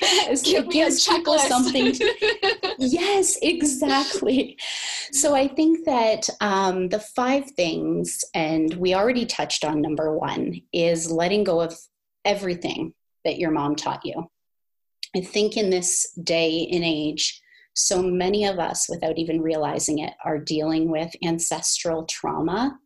yes, 0.13 0.41
Give 0.41 0.67
me 0.67 0.81
a 0.81 0.87
checklist. 0.87 1.47
Something. 1.47 1.93
yes, 2.79 3.37
exactly. 3.41 4.57
So 5.11 5.35
I 5.35 5.47
think 5.47 5.85
that 5.85 6.27
um, 6.41 6.89
the 6.89 6.99
five 6.99 7.51
things, 7.51 8.23
and 8.33 8.73
we 8.75 8.93
already 8.93 9.25
touched 9.25 9.63
on 9.63 9.81
number 9.81 10.17
one, 10.17 10.61
is 10.73 11.11
letting 11.11 11.43
go 11.43 11.61
of 11.61 11.77
everything 12.25 12.93
that 13.25 13.37
your 13.37 13.51
mom 13.51 13.75
taught 13.75 14.05
you. 14.05 14.29
I 15.15 15.21
think 15.21 15.57
in 15.57 15.69
this 15.69 16.11
day 16.23 16.67
and 16.71 16.83
age, 16.83 17.41
so 17.73 18.01
many 18.01 18.45
of 18.45 18.59
us, 18.59 18.87
without 18.89 19.17
even 19.17 19.41
realizing 19.41 19.99
it, 19.99 20.13
are 20.25 20.39
dealing 20.39 20.89
with 20.89 21.11
ancestral 21.23 22.05
trauma, 22.05 22.77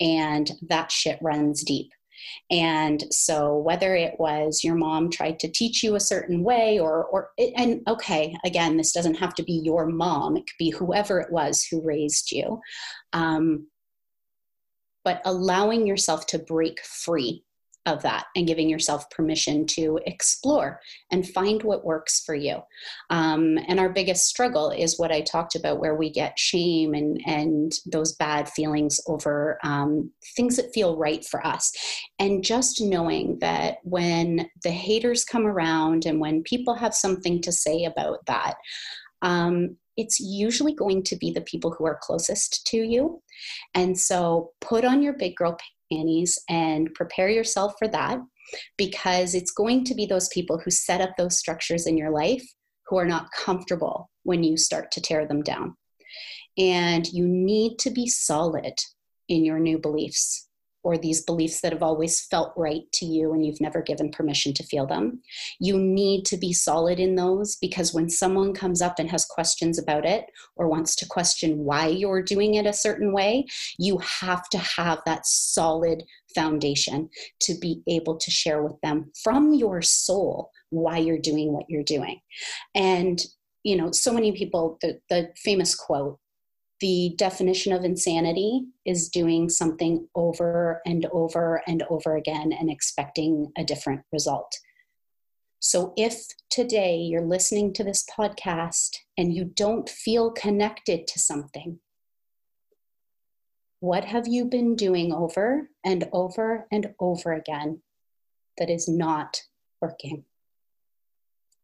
and 0.00 0.50
that 0.68 0.92
shit 0.92 1.18
runs 1.22 1.64
deep. 1.64 1.90
And 2.50 3.04
so 3.10 3.56
whether 3.56 3.94
it 3.94 4.14
was 4.18 4.62
your 4.62 4.74
mom 4.74 5.10
tried 5.10 5.38
to 5.40 5.48
teach 5.48 5.82
you 5.82 5.94
a 5.94 6.00
certain 6.00 6.42
way 6.42 6.78
or 6.78 7.04
or 7.06 7.30
it, 7.38 7.52
and 7.56 7.82
okay, 7.88 8.36
again, 8.44 8.76
this 8.76 8.92
doesn't 8.92 9.16
have 9.16 9.34
to 9.34 9.42
be 9.42 9.60
your 9.64 9.86
mom. 9.86 10.36
It 10.36 10.46
could 10.46 10.58
be 10.58 10.70
whoever 10.70 11.20
it 11.20 11.32
was 11.32 11.64
who 11.64 11.80
raised 11.82 12.32
you. 12.32 12.60
Um, 13.12 13.68
but 15.04 15.22
allowing 15.24 15.86
yourself 15.86 16.26
to 16.26 16.38
break 16.38 16.80
free 16.80 17.44
of 17.86 18.02
that 18.02 18.26
and 18.34 18.46
giving 18.46 18.68
yourself 18.68 19.08
permission 19.10 19.66
to 19.66 19.98
explore 20.06 20.80
and 21.10 21.28
find 21.28 21.62
what 21.62 21.84
works 21.84 22.22
for 22.24 22.34
you. 22.34 22.58
Um, 23.10 23.58
and 23.68 23.78
our 23.80 23.88
biggest 23.88 24.26
struggle 24.26 24.70
is 24.70 24.98
what 24.98 25.12
I 25.12 25.20
talked 25.20 25.54
about, 25.54 25.80
where 25.80 25.94
we 25.94 26.10
get 26.10 26.38
shame 26.38 26.94
and, 26.94 27.20
and 27.26 27.72
those 27.86 28.14
bad 28.16 28.48
feelings 28.48 29.00
over 29.06 29.58
um, 29.62 30.10
things 30.36 30.56
that 30.56 30.74
feel 30.74 30.96
right 30.96 31.24
for 31.24 31.46
us. 31.46 31.72
And 32.18 32.44
just 32.44 32.80
knowing 32.80 33.38
that 33.40 33.76
when 33.84 34.50
the 34.64 34.70
haters 34.70 35.24
come 35.24 35.46
around 35.46 36.06
and 36.06 36.20
when 36.20 36.42
people 36.42 36.74
have 36.74 36.94
something 36.94 37.40
to 37.42 37.52
say 37.52 37.84
about 37.84 38.26
that, 38.26 38.54
um, 39.22 39.76
it's 39.96 40.20
usually 40.20 40.74
going 40.74 41.02
to 41.04 41.16
be 41.16 41.30
the 41.30 41.40
people 41.42 41.70
who 41.70 41.86
are 41.86 41.98
closest 42.02 42.66
to 42.66 42.76
you. 42.76 43.22
And 43.74 43.98
so 43.98 44.52
put 44.60 44.84
on 44.84 45.02
your 45.02 45.14
big 45.14 45.36
girl 45.36 45.56
panties 45.92 46.38
and 46.48 46.92
prepare 46.94 47.28
yourself 47.28 47.74
for 47.78 47.88
that 47.88 48.18
because 48.76 49.34
it's 49.34 49.50
going 49.50 49.84
to 49.84 49.94
be 49.94 50.06
those 50.06 50.28
people 50.28 50.58
who 50.58 50.70
set 50.70 51.00
up 51.00 51.10
those 51.16 51.38
structures 51.38 51.86
in 51.86 51.96
your 51.96 52.10
life 52.10 52.44
who 52.86 52.96
are 52.96 53.06
not 53.06 53.30
comfortable 53.32 54.10
when 54.22 54.44
you 54.44 54.56
start 54.56 54.90
to 54.92 55.00
tear 55.00 55.26
them 55.26 55.42
down. 55.42 55.76
And 56.56 57.06
you 57.08 57.26
need 57.26 57.78
to 57.80 57.90
be 57.90 58.06
solid 58.06 58.74
in 59.28 59.44
your 59.44 59.58
new 59.58 59.78
beliefs 59.78 60.45
or 60.86 60.96
these 60.96 61.22
beliefs 61.22 61.62
that 61.62 61.72
have 61.72 61.82
always 61.82 62.20
felt 62.26 62.52
right 62.56 62.84
to 62.92 63.04
you 63.04 63.32
and 63.32 63.44
you've 63.44 63.60
never 63.60 63.82
given 63.82 64.08
permission 64.08 64.54
to 64.54 64.62
feel 64.62 64.86
them. 64.86 65.20
You 65.58 65.76
need 65.76 66.24
to 66.26 66.36
be 66.36 66.52
solid 66.52 67.00
in 67.00 67.16
those 67.16 67.56
because 67.56 67.92
when 67.92 68.08
someone 68.08 68.54
comes 68.54 68.80
up 68.80 69.00
and 69.00 69.10
has 69.10 69.24
questions 69.24 69.80
about 69.80 70.06
it 70.06 70.26
or 70.54 70.68
wants 70.68 70.94
to 70.96 71.06
question 71.06 71.64
why 71.64 71.88
you're 71.88 72.22
doing 72.22 72.54
it 72.54 72.66
a 72.66 72.72
certain 72.72 73.12
way, 73.12 73.46
you 73.80 73.98
have 73.98 74.48
to 74.50 74.58
have 74.58 75.00
that 75.06 75.26
solid 75.26 76.04
foundation 76.36 77.10
to 77.40 77.58
be 77.58 77.82
able 77.88 78.16
to 78.18 78.30
share 78.30 78.62
with 78.62 78.80
them 78.80 79.10
from 79.24 79.54
your 79.54 79.82
soul 79.82 80.52
why 80.70 80.98
you're 80.98 81.18
doing 81.18 81.52
what 81.52 81.64
you're 81.68 81.82
doing. 81.82 82.20
And 82.76 83.20
you 83.64 83.74
know, 83.74 83.90
so 83.90 84.12
many 84.12 84.30
people, 84.30 84.78
the, 84.80 85.00
the 85.10 85.32
famous 85.42 85.74
quote, 85.74 86.20
the 86.80 87.14
definition 87.16 87.72
of 87.72 87.84
insanity 87.84 88.66
is 88.84 89.08
doing 89.08 89.48
something 89.48 90.08
over 90.14 90.82
and 90.84 91.06
over 91.06 91.62
and 91.66 91.82
over 91.88 92.16
again 92.16 92.52
and 92.52 92.70
expecting 92.70 93.50
a 93.56 93.64
different 93.64 94.02
result. 94.12 94.58
So, 95.58 95.94
if 95.96 96.26
today 96.50 96.98
you're 96.98 97.26
listening 97.26 97.72
to 97.74 97.84
this 97.84 98.04
podcast 98.06 98.96
and 99.16 99.34
you 99.34 99.44
don't 99.44 99.88
feel 99.88 100.30
connected 100.30 101.06
to 101.06 101.18
something, 101.18 101.80
what 103.80 104.04
have 104.04 104.28
you 104.28 104.44
been 104.44 104.76
doing 104.76 105.12
over 105.12 105.70
and 105.84 106.08
over 106.12 106.66
and 106.70 106.94
over 107.00 107.32
again 107.32 107.80
that 108.58 108.68
is 108.68 108.86
not 108.86 109.42
working? 109.80 110.24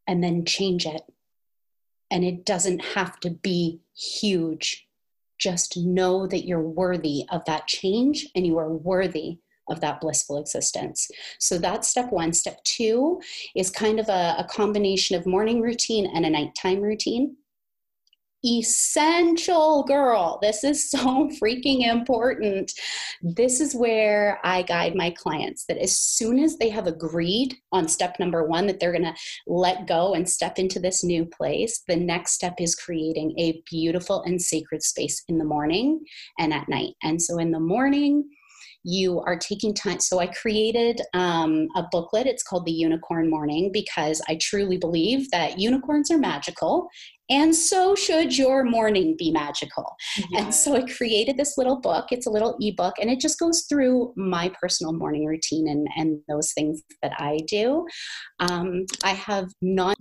And 0.06 0.24
then 0.24 0.46
change 0.46 0.86
it. 0.86 1.02
And 2.10 2.24
it 2.24 2.44
doesn't 2.44 2.84
have 2.94 3.20
to 3.20 3.30
be 3.30 3.80
huge 3.94 4.86
just 5.42 5.76
know 5.76 6.26
that 6.26 6.46
you're 6.46 6.68
worthy 6.68 7.24
of 7.30 7.44
that 7.46 7.66
change 7.66 8.28
and 8.34 8.46
you 8.46 8.58
are 8.58 8.72
worthy 8.72 9.38
of 9.68 9.80
that 9.80 10.00
blissful 10.00 10.38
existence. 10.38 11.08
So 11.38 11.58
that's 11.58 11.88
step 11.88 12.12
one. 12.12 12.32
Step 12.32 12.62
two 12.64 13.20
is 13.56 13.70
kind 13.70 13.98
of 13.98 14.08
a, 14.08 14.36
a 14.38 14.46
combination 14.50 15.16
of 15.16 15.26
morning 15.26 15.60
routine 15.60 16.06
and 16.14 16.26
a 16.26 16.30
nighttime 16.30 16.80
routine 16.80 17.36
essential 18.44 19.84
girl. 19.84 20.38
This 20.42 20.64
is 20.64 20.90
so 20.90 20.98
freaking 21.42 21.86
important. 21.86 22.72
This 23.22 23.60
is 23.60 23.74
where 23.74 24.40
I 24.44 24.62
guide 24.62 24.94
my 24.94 25.10
clients 25.10 25.64
that 25.66 25.78
as 25.78 25.96
soon 25.96 26.38
as 26.38 26.56
they 26.56 26.68
have 26.68 26.86
agreed 26.86 27.56
on 27.72 27.88
step 27.88 28.18
number 28.18 28.46
one, 28.46 28.66
that 28.66 28.80
they're 28.80 28.92
going 28.92 29.04
to 29.04 29.14
let 29.46 29.86
go 29.86 30.14
and 30.14 30.28
step 30.28 30.58
into 30.58 30.80
this 30.80 31.04
new 31.04 31.24
place, 31.24 31.82
the 31.86 31.96
next 31.96 32.32
step 32.32 32.54
is 32.58 32.74
creating 32.74 33.34
a 33.38 33.62
beautiful 33.70 34.22
and 34.22 34.40
sacred 34.40 34.82
space 34.82 35.22
in 35.28 35.38
the 35.38 35.44
morning 35.44 36.00
and 36.38 36.52
at 36.52 36.68
night. 36.68 36.94
And 37.02 37.20
so 37.20 37.38
in 37.38 37.52
the 37.52 37.60
morning, 37.60 38.28
you 38.84 39.20
are 39.20 39.36
taking 39.36 39.74
time. 39.74 40.00
So 40.00 40.18
I 40.18 40.26
created 40.26 41.00
um, 41.14 41.68
a 41.76 41.84
booklet. 41.90 42.26
It's 42.26 42.42
called 42.42 42.66
The 42.66 42.72
Unicorn 42.72 43.30
Morning 43.30 43.70
because 43.72 44.20
I 44.28 44.38
truly 44.40 44.76
believe 44.76 45.30
that 45.30 45.58
unicorns 45.58 46.10
are 46.10 46.18
magical 46.18 46.88
and 47.32 47.56
so 47.56 47.94
should 47.94 48.36
your 48.36 48.62
morning 48.62 49.16
be 49.18 49.30
magical. 49.30 49.96
Yes. 50.18 50.28
And 50.34 50.54
so 50.54 50.76
I 50.76 50.82
created 50.82 51.38
this 51.38 51.56
little 51.56 51.80
book. 51.80 52.06
It's 52.10 52.26
a 52.26 52.30
little 52.30 52.58
ebook, 52.60 52.94
and 53.00 53.10
it 53.10 53.20
just 53.20 53.38
goes 53.38 53.62
through 53.68 54.12
my 54.16 54.52
personal 54.60 54.92
morning 54.92 55.24
routine 55.24 55.66
and, 55.68 55.88
and 55.96 56.20
those 56.28 56.52
things 56.52 56.82
that 57.02 57.12
I 57.18 57.38
do. 57.48 57.86
Um, 58.40 58.84
I 59.02 59.10
have 59.10 59.48
not. 59.62 59.96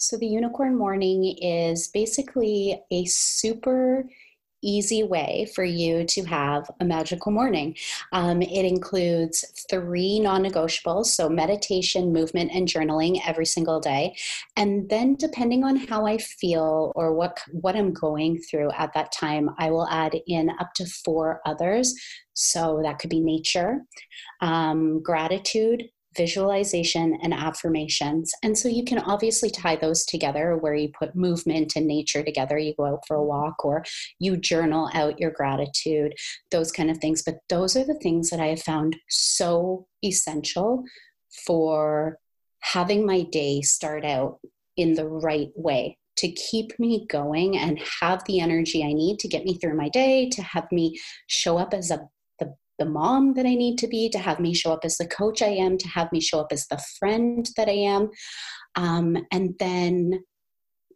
So 0.00 0.16
the 0.16 0.26
unicorn 0.26 0.76
morning 0.76 1.36
is 1.40 1.88
basically 1.94 2.80
a 2.90 3.04
super 3.04 4.04
easy 4.62 5.02
way 5.02 5.50
for 5.54 5.64
you 5.64 6.04
to 6.04 6.24
have 6.24 6.70
a 6.80 6.84
magical 6.84 7.32
morning. 7.32 7.76
Um, 8.12 8.42
it 8.42 8.64
includes 8.64 9.44
three 9.70 10.20
non 10.20 10.42
negotiables 10.44 11.06
so 11.06 11.28
meditation, 11.28 12.12
movement, 12.12 12.50
and 12.52 12.68
journaling 12.68 13.20
every 13.26 13.46
single 13.46 13.80
day. 13.80 14.16
And 14.56 14.88
then, 14.88 15.16
depending 15.16 15.64
on 15.64 15.76
how 15.76 16.06
I 16.06 16.18
feel 16.18 16.92
or 16.94 17.14
what, 17.14 17.38
what 17.52 17.76
I'm 17.76 17.92
going 17.92 18.38
through 18.38 18.70
at 18.72 18.92
that 18.94 19.12
time, 19.12 19.50
I 19.58 19.70
will 19.70 19.88
add 19.88 20.14
in 20.26 20.50
up 20.60 20.72
to 20.76 20.86
four 20.86 21.40
others. 21.46 21.94
So 22.34 22.80
that 22.82 22.98
could 22.98 23.10
be 23.10 23.20
nature, 23.20 23.82
um, 24.40 25.02
gratitude, 25.02 25.84
visualization 26.16 27.18
and 27.22 27.32
affirmations. 27.32 28.32
And 28.42 28.56
so 28.56 28.68
you 28.68 28.84
can 28.84 28.98
obviously 28.98 29.50
tie 29.50 29.76
those 29.76 30.04
together 30.04 30.56
where 30.56 30.74
you 30.74 30.90
put 30.98 31.16
movement 31.16 31.74
and 31.76 31.86
nature 31.86 32.22
together. 32.22 32.58
You 32.58 32.74
go 32.76 32.86
out 32.86 33.06
for 33.06 33.16
a 33.16 33.24
walk 33.24 33.64
or 33.64 33.84
you 34.18 34.36
journal 34.36 34.90
out 34.94 35.18
your 35.18 35.30
gratitude, 35.30 36.14
those 36.50 36.72
kind 36.72 36.90
of 36.90 36.98
things. 36.98 37.22
But 37.22 37.36
those 37.48 37.76
are 37.76 37.84
the 37.84 37.98
things 38.02 38.30
that 38.30 38.40
I 38.40 38.46
have 38.46 38.62
found 38.62 38.96
so 39.08 39.86
essential 40.04 40.84
for 41.46 42.18
having 42.60 43.04
my 43.04 43.22
day 43.22 43.60
start 43.62 44.04
out 44.04 44.38
in 44.76 44.94
the 44.94 45.08
right 45.08 45.50
way 45.54 45.98
to 46.16 46.30
keep 46.30 46.78
me 46.78 47.06
going 47.08 47.56
and 47.56 47.80
have 48.00 48.22
the 48.26 48.40
energy 48.40 48.84
I 48.84 48.92
need 48.92 49.18
to 49.20 49.28
get 49.28 49.44
me 49.44 49.58
through 49.58 49.76
my 49.76 49.88
day, 49.88 50.28
to 50.30 50.42
have 50.42 50.70
me 50.70 50.98
show 51.26 51.58
up 51.58 51.74
as 51.74 51.90
a 51.90 52.08
the 52.78 52.86
mom 52.86 53.34
that 53.34 53.46
I 53.46 53.54
need 53.54 53.78
to 53.78 53.88
be, 53.88 54.08
to 54.10 54.18
have 54.18 54.40
me 54.40 54.54
show 54.54 54.72
up 54.72 54.84
as 54.84 54.96
the 54.96 55.06
coach 55.06 55.42
I 55.42 55.48
am, 55.48 55.78
to 55.78 55.88
have 55.88 56.10
me 56.12 56.20
show 56.20 56.40
up 56.40 56.48
as 56.50 56.66
the 56.66 56.82
friend 56.98 57.48
that 57.56 57.68
I 57.68 57.72
am. 57.72 58.10
Um, 58.74 59.16
and 59.30 59.54
then 59.58 60.24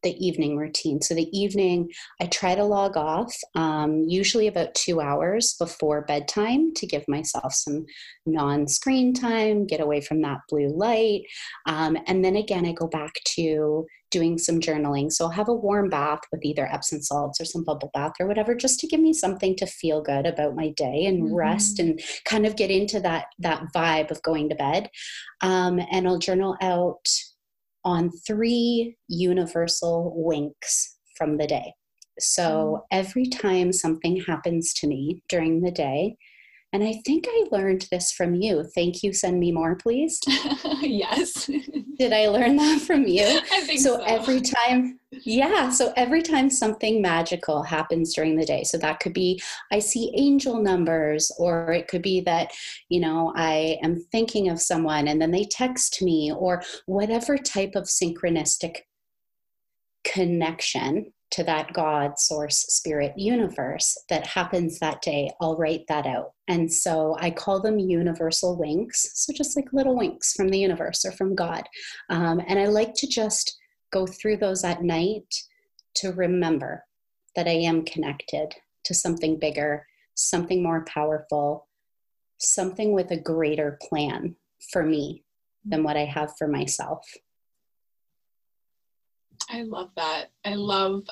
the 0.03 0.27
evening 0.27 0.57
routine. 0.57 1.01
So, 1.01 1.15
the 1.15 1.29
evening, 1.37 1.91
I 2.21 2.27
try 2.27 2.55
to 2.55 2.65
log 2.65 2.97
off, 2.97 3.35
um, 3.55 4.05
usually 4.07 4.47
about 4.47 4.75
two 4.75 5.01
hours 5.01 5.57
before 5.59 6.03
bedtime 6.03 6.73
to 6.75 6.87
give 6.87 7.05
myself 7.09 7.53
some 7.55 7.87
non 8.25 8.69
screen 8.69 9.13
time, 9.13 9.67
get 9.67 9.81
away 9.81 10.01
from 10.01 10.23
that 10.23 10.39
blue 10.49 10.69
light. 10.69 11.23
Um, 11.67 11.97
and 12.07 12.25
then 12.25 12.37
again, 12.37 12.67
I 12.67 12.73
go 12.73 12.87
back 12.87 13.15
to 13.37 13.87
doing 14.11 14.39
some 14.39 14.61
journaling. 14.61 15.13
So, 15.13 15.25
I'll 15.25 15.31
have 15.33 15.49
a 15.49 15.55
warm 15.55 15.89
bath 15.89 16.21
with 16.33 16.45
either 16.45 16.67
Epsom 16.73 17.03
salts 17.03 17.41
or 17.41 17.45
some 17.45 17.65
bubble 17.65 17.91
bath 17.95 18.13
or 18.21 18.27
whatever, 18.27 18.55
just 18.55 18.81
to 18.81 18.87
give 18.87 19.01
me 19.01 19.13
something 19.13 19.57
to 19.57 19.67
feel 19.67 20.03
good 20.03 20.27
about 20.27 20.57
my 20.57 20.71
day 20.77 21.07
and 21.07 21.25
mm-hmm. 21.25 21.35
rest 21.35 21.79
and 21.79 22.01
kind 22.25 22.47
of 22.47 22.57
get 22.57 22.71
into 22.71 23.01
that, 23.01 23.27
that 23.39 23.63
vibe 23.75 24.11
of 24.11 24.23
going 24.23 24.49
to 24.49 24.55
bed. 24.55 24.91
Um, 25.41 25.81
and 25.91 26.07
I'll 26.07 26.19
journal 26.19 26.57
out 26.61 27.07
on 27.85 28.11
three 28.27 28.97
universal 29.09 30.13
winks 30.17 30.97
from 31.17 31.39
the 31.39 31.47
day. 31.47 31.73
So 32.19 32.43
mm. 32.43 32.81
every 32.91 33.27
time 33.27 33.73
something 33.73 34.21
happens 34.23 34.73
to 34.75 34.87
me 34.87 35.23
during 35.29 35.61
the 35.61 35.71
day, 35.71 36.17
and 36.73 36.83
I 36.83 37.01
think 37.07 37.27
I 37.29 37.45
learned 37.51 37.87
this 37.91 38.13
from 38.13 38.35
you. 38.35 38.65
Thank 38.75 39.03
you. 39.03 39.13
Send 39.13 39.39
me 39.39 39.53
more, 39.53 39.77
please. 39.77 40.21
yes. 40.81 41.47
Did 41.99 42.13
I 42.13 42.29
learn 42.29 42.57
that 42.57 42.81
from 42.81 43.07
you? 43.07 43.25
I 43.53 43.61
think 43.63 43.81
so. 43.81 43.97
So 43.97 44.03
every 44.03 44.41
time, 44.41 44.99
yeah. 45.25 45.71
So 45.71 45.93
every 45.97 46.23
time 46.23 46.51
something 46.51 47.01
magical 47.01 47.63
happens 47.63 48.15
during 48.15 48.37
the 48.37 48.45
day, 48.45 48.65
so 48.65 48.79
that 48.79 49.01
could 49.01 49.13
be 49.13 49.41
I 49.73 49.79
see 49.79 50.13
angel 50.17 50.61
numbers, 50.61 51.33
or 51.39 51.73
it 51.73 51.89
could 51.89 52.03
be 52.03 52.21
that, 52.23 52.51
you 52.89 53.01
know, 53.01 53.33
I 53.37 53.79
am 53.83 54.05
thinking 54.13 54.49
of 54.49 54.61
someone 54.61 55.09
and 55.09 55.21
then 55.21 55.31
they 55.31 55.45
text 55.45 56.03
me, 56.03 56.33
or 56.33 56.63
whatever 56.87 57.39
type 57.39 57.75
of 57.75 57.85
synchronistic 57.85 58.81
connection 60.13 61.13
to 61.33 61.43
that 61.45 61.73
God, 61.73 62.19
source, 62.19 62.59
spirit, 62.69 63.13
universe 63.17 63.97
that 64.09 64.27
happens 64.27 64.79
that 64.79 65.03
day, 65.03 65.31
I'll 65.41 65.57
write 65.57 65.85
that 65.89 66.07
out. 66.07 66.33
And 66.49 66.73
so 66.73 67.17
I 67.19 67.31
call 67.31 67.61
them 67.61 67.79
universal 67.79 68.57
winks. 68.57 69.11
So 69.15 69.33
just 69.33 69.57
like 69.57 69.67
little 69.73 69.97
winks 69.97 70.35
from 70.35 70.49
the 70.49 70.59
universe 70.59 71.05
or 71.05 71.13
from 71.13 71.35
God. 71.35 71.65
Um, 72.11 72.41
and 72.47 72.59
I 72.59 72.67
like 72.67 72.95
to 72.95 73.09
just 73.09 73.59
go 73.93 74.07
through 74.07 74.37
those 74.37 74.63
at 74.65 74.83
night 74.83 75.35
to 75.97 76.13
remember 76.13 76.85
that 77.35 77.49
I 77.49 77.53
am 77.53 77.85
connected 77.85 78.55
to 78.85 78.95
something 78.95 79.39
bigger, 79.39 79.87
something 80.15 80.63
more 80.63 80.85
powerful, 80.85 81.67
something 82.39 82.93
with 82.93 83.11
a 83.11 83.21
greater 83.21 83.79
plan 83.89 84.37
for 84.71 84.85
me 84.85 85.25
than 85.65 85.83
what 85.83 85.97
I 85.97 86.05
have 86.05 86.37
for 86.39 86.47
myself. 86.47 87.05
I 89.51 89.63
love 89.63 89.91
that. 89.97 90.27
I 90.45 90.55
love 90.55 91.09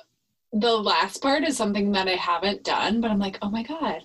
the 0.53 0.77
last 0.77 1.20
part 1.20 1.44
is 1.44 1.57
something 1.57 1.92
that 1.92 2.09
I 2.09 2.16
haven't 2.16 2.64
done, 2.64 3.01
but 3.01 3.11
I'm 3.11 3.18
like, 3.18 3.38
oh 3.42 3.51
my 3.51 3.62
God, 3.62 4.03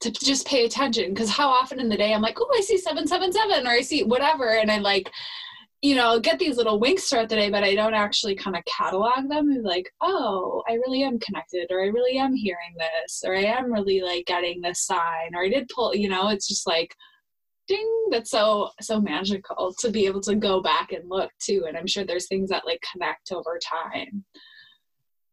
to 0.00 0.10
just 0.10 0.46
pay 0.46 0.64
attention. 0.64 1.12
Because 1.12 1.30
how 1.30 1.48
often 1.48 1.80
in 1.80 1.88
the 1.88 1.96
day 1.96 2.14
I'm 2.14 2.22
like, 2.22 2.38
oh, 2.40 2.50
I 2.56 2.60
see 2.60 2.78
777 2.78 3.66
or 3.66 3.70
I 3.70 3.80
see 3.80 4.04
whatever. 4.04 4.50
And 4.58 4.70
I 4.70 4.78
like, 4.78 5.10
you 5.82 5.94
know, 5.94 6.18
get 6.18 6.38
these 6.38 6.56
little 6.56 6.80
winks 6.80 7.08
throughout 7.08 7.28
the 7.28 7.36
day, 7.36 7.50
but 7.50 7.62
I 7.62 7.74
don't 7.74 7.94
actually 7.94 8.34
kind 8.34 8.56
of 8.56 8.64
catalog 8.64 9.28
them 9.28 9.50
and 9.50 9.64
like, 9.64 9.88
oh, 10.00 10.62
I 10.68 10.74
really 10.74 11.04
am 11.04 11.20
connected, 11.20 11.68
or 11.70 11.82
I 11.82 11.86
really 11.86 12.18
am 12.18 12.34
hearing 12.34 12.74
this, 12.76 13.22
or 13.24 13.36
I 13.36 13.42
am 13.42 13.72
really 13.72 14.00
like 14.00 14.26
getting 14.26 14.60
this 14.60 14.80
sign, 14.80 15.34
or 15.36 15.44
I 15.44 15.48
did 15.48 15.68
pull, 15.68 15.94
you 15.94 16.08
know, 16.08 16.30
it's 16.30 16.48
just 16.48 16.66
like, 16.66 16.96
ding, 17.68 18.06
that's 18.10 18.30
so, 18.30 18.70
so 18.80 19.00
magical 19.00 19.74
to 19.78 19.90
be 19.90 20.06
able 20.06 20.20
to 20.22 20.34
go 20.34 20.60
back 20.60 20.92
and 20.92 21.08
look 21.08 21.30
too. 21.38 21.66
And 21.68 21.76
I'm 21.76 21.86
sure 21.86 22.04
there's 22.04 22.26
things 22.26 22.50
that 22.50 22.66
like 22.66 22.82
connect 22.92 23.30
over 23.32 23.58
time. 23.58 24.24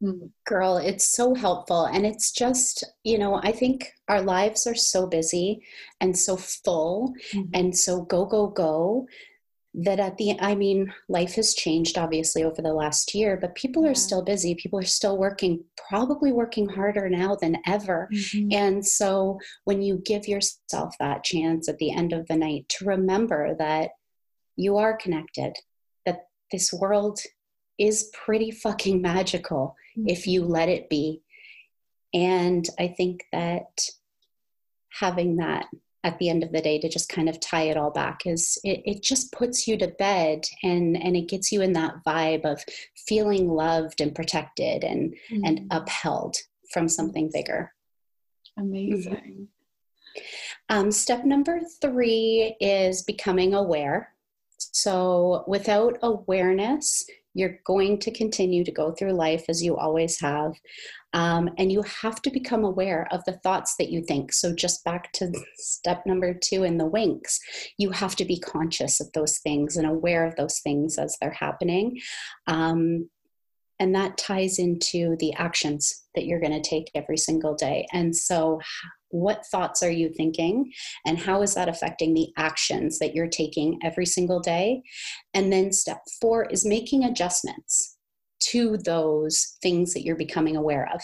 Mm, 0.02 0.30
girl, 0.46 0.76
it's 0.76 1.12
so 1.12 1.34
helpful. 1.34 1.86
And 1.86 2.04
it's 2.04 2.30
just, 2.30 2.84
you 3.02 3.18
know, 3.18 3.40
I 3.42 3.52
think 3.52 3.92
our 4.08 4.20
lives 4.20 4.66
are 4.66 4.74
so 4.74 5.06
busy 5.06 5.62
and 6.00 6.16
so 6.16 6.36
full 6.36 7.14
mm-hmm. 7.32 7.50
and 7.54 7.76
so 7.76 8.02
go, 8.02 8.26
go, 8.26 8.48
go 8.48 9.06
that 9.76 10.00
at 10.00 10.16
the 10.16 10.34
i 10.40 10.54
mean 10.54 10.92
life 11.08 11.34
has 11.34 11.54
changed 11.54 11.98
obviously 11.98 12.42
over 12.42 12.62
the 12.62 12.72
last 12.72 13.14
year 13.14 13.36
but 13.36 13.54
people 13.54 13.86
are 13.86 13.94
still 13.94 14.22
busy 14.22 14.54
people 14.54 14.78
are 14.78 14.84
still 14.84 15.18
working 15.18 15.62
probably 15.88 16.32
working 16.32 16.66
harder 16.66 17.10
now 17.10 17.36
than 17.36 17.58
ever 17.66 18.08
mm-hmm. 18.12 18.48
and 18.52 18.84
so 18.86 19.38
when 19.64 19.82
you 19.82 20.00
give 20.04 20.26
yourself 20.26 20.94
that 20.98 21.22
chance 21.22 21.68
at 21.68 21.76
the 21.76 21.92
end 21.92 22.14
of 22.14 22.26
the 22.26 22.36
night 22.36 22.66
to 22.70 22.86
remember 22.86 23.54
that 23.54 23.90
you 24.56 24.78
are 24.78 24.96
connected 24.96 25.52
that 26.06 26.28
this 26.50 26.72
world 26.72 27.20
is 27.78 28.10
pretty 28.14 28.50
fucking 28.50 29.02
magical 29.02 29.76
mm-hmm. 29.96 30.08
if 30.08 30.26
you 30.26 30.42
let 30.42 30.70
it 30.70 30.88
be 30.88 31.20
and 32.14 32.66
i 32.78 32.88
think 32.88 33.24
that 33.30 33.90
having 34.88 35.36
that 35.36 35.66
at 36.06 36.18
the 36.20 36.28
end 36.28 36.44
of 36.44 36.52
the 36.52 36.62
day 36.62 36.78
to 36.78 36.88
just 36.88 37.08
kind 37.08 37.28
of 37.28 37.40
tie 37.40 37.64
it 37.64 37.76
all 37.76 37.90
back 37.90 38.20
is 38.26 38.58
it, 38.62 38.80
it 38.84 39.02
just 39.02 39.32
puts 39.32 39.66
you 39.66 39.76
to 39.76 39.88
bed 39.98 40.40
and 40.62 40.96
and 40.96 41.16
it 41.16 41.28
gets 41.28 41.50
you 41.50 41.60
in 41.60 41.72
that 41.72 41.96
vibe 42.06 42.44
of 42.44 42.64
feeling 43.08 43.48
loved 43.48 44.00
and 44.00 44.14
protected 44.14 44.84
and 44.84 45.14
mm-hmm. 45.30 45.44
and 45.44 45.66
upheld 45.72 46.36
from 46.72 46.88
something 46.88 47.28
bigger. 47.32 47.72
Amazing. 48.56 49.48
Um, 50.68 50.92
step 50.92 51.24
number 51.24 51.60
three 51.80 52.56
is 52.60 53.02
becoming 53.02 53.52
aware. 53.52 54.14
So 54.58 55.44
without 55.48 55.98
awareness 56.02 57.04
you're 57.36 57.58
going 57.66 57.98
to 57.98 58.10
continue 58.10 58.64
to 58.64 58.72
go 58.72 58.92
through 58.92 59.12
life 59.12 59.44
as 59.50 59.62
you 59.62 59.76
always 59.76 60.18
have. 60.20 60.52
Um, 61.12 61.50
and 61.58 61.70
you 61.70 61.82
have 61.82 62.20
to 62.22 62.30
become 62.30 62.64
aware 62.64 63.06
of 63.10 63.22
the 63.24 63.38
thoughts 63.42 63.76
that 63.78 63.90
you 63.90 64.02
think. 64.02 64.32
So, 64.32 64.54
just 64.54 64.84
back 64.84 65.12
to 65.12 65.30
step 65.56 66.02
number 66.06 66.34
two 66.34 66.64
in 66.64 66.78
the 66.78 66.86
winks, 66.86 67.38
you 67.78 67.90
have 67.90 68.16
to 68.16 68.24
be 68.24 68.40
conscious 68.40 69.00
of 69.00 69.12
those 69.12 69.38
things 69.38 69.76
and 69.76 69.86
aware 69.86 70.26
of 70.26 70.34
those 70.36 70.58
things 70.60 70.98
as 70.98 71.16
they're 71.20 71.30
happening. 71.30 71.98
Um, 72.46 73.08
and 73.78 73.94
that 73.94 74.18
ties 74.18 74.58
into 74.58 75.16
the 75.18 75.32
actions 75.34 76.04
that 76.14 76.24
you're 76.24 76.40
going 76.40 76.60
to 76.60 76.68
take 76.68 76.90
every 76.94 77.18
single 77.18 77.54
day. 77.54 77.86
And 77.92 78.14
so, 78.14 78.60
what 79.10 79.46
thoughts 79.46 79.82
are 79.82 79.90
you 79.90 80.08
thinking? 80.08 80.72
And 81.06 81.18
how 81.18 81.42
is 81.42 81.54
that 81.54 81.68
affecting 81.68 82.12
the 82.12 82.28
actions 82.36 82.98
that 82.98 83.14
you're 83.14 83.28
taking 83.28 83.78
every 83.82 84.06
single 84.06 84.40
day? 84.40 84.82
And 85.32 85.52
then 85.52 85.72
step 85.72 86.00
four 86.20 86.46
is 86.46 86.66
making 86.66 87.04
adjustments 87.04 87.96
to 88.50 88.76
those 88.78 89.56
things 89.62 89.94
that 89.94 90.02
you're 90.02 90.16
becoming 90.16 90.56
aware 90.56 90.88
of. 90.92 91.00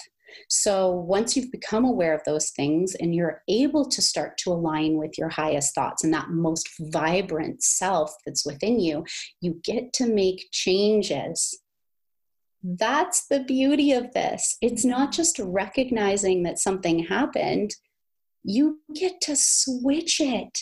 So 0.49 0.91
once 0.91 1.37
you've 1.37 1.53
become 1.53 1.85
aware 1.85 2.15
of 2.15 2.23
those 2.25 2.51
things 2.51 2.95
and 2.97 3.15
you're 3.15 3.43
able 3.49 3.89
to 3.89 4.03
start 4.03 4.39
to 4.39 4.53
align 4.53 4.97
with 4.97 5.19
your 5.19 5.29
highest 5.29 5.75
thoughts 5.75 6.05
and 6.05 6.13
that 6.15 6.31
most 6.31 6.69
vibrant 6.81 7.63
self 7.63 8.15
that's 8.25 8.47
within 8.47 8.81
you 8.81 9.05
you 9.41 9.61
get 9.65 9.93
to 9.95 10.07
make 10.07 10.49
changes 10.53 11.62
that's 12.62 13.27
the 13.27 13.40
beauty 13.40 13.92
of 13.92 14.12
this. 14.12 14.57
It's 14.61 14.85
not 14.85 15.12
just 15.12 15.38
recognizing 15.38 16.42
that 16.44 16.59
something 16.59 17.05
happened, 17.05 17.75
you 18.44 18.81
get 18.94 19.20
to 19.22 19.37
switch 19.37 20.20
it. 20.20 20.59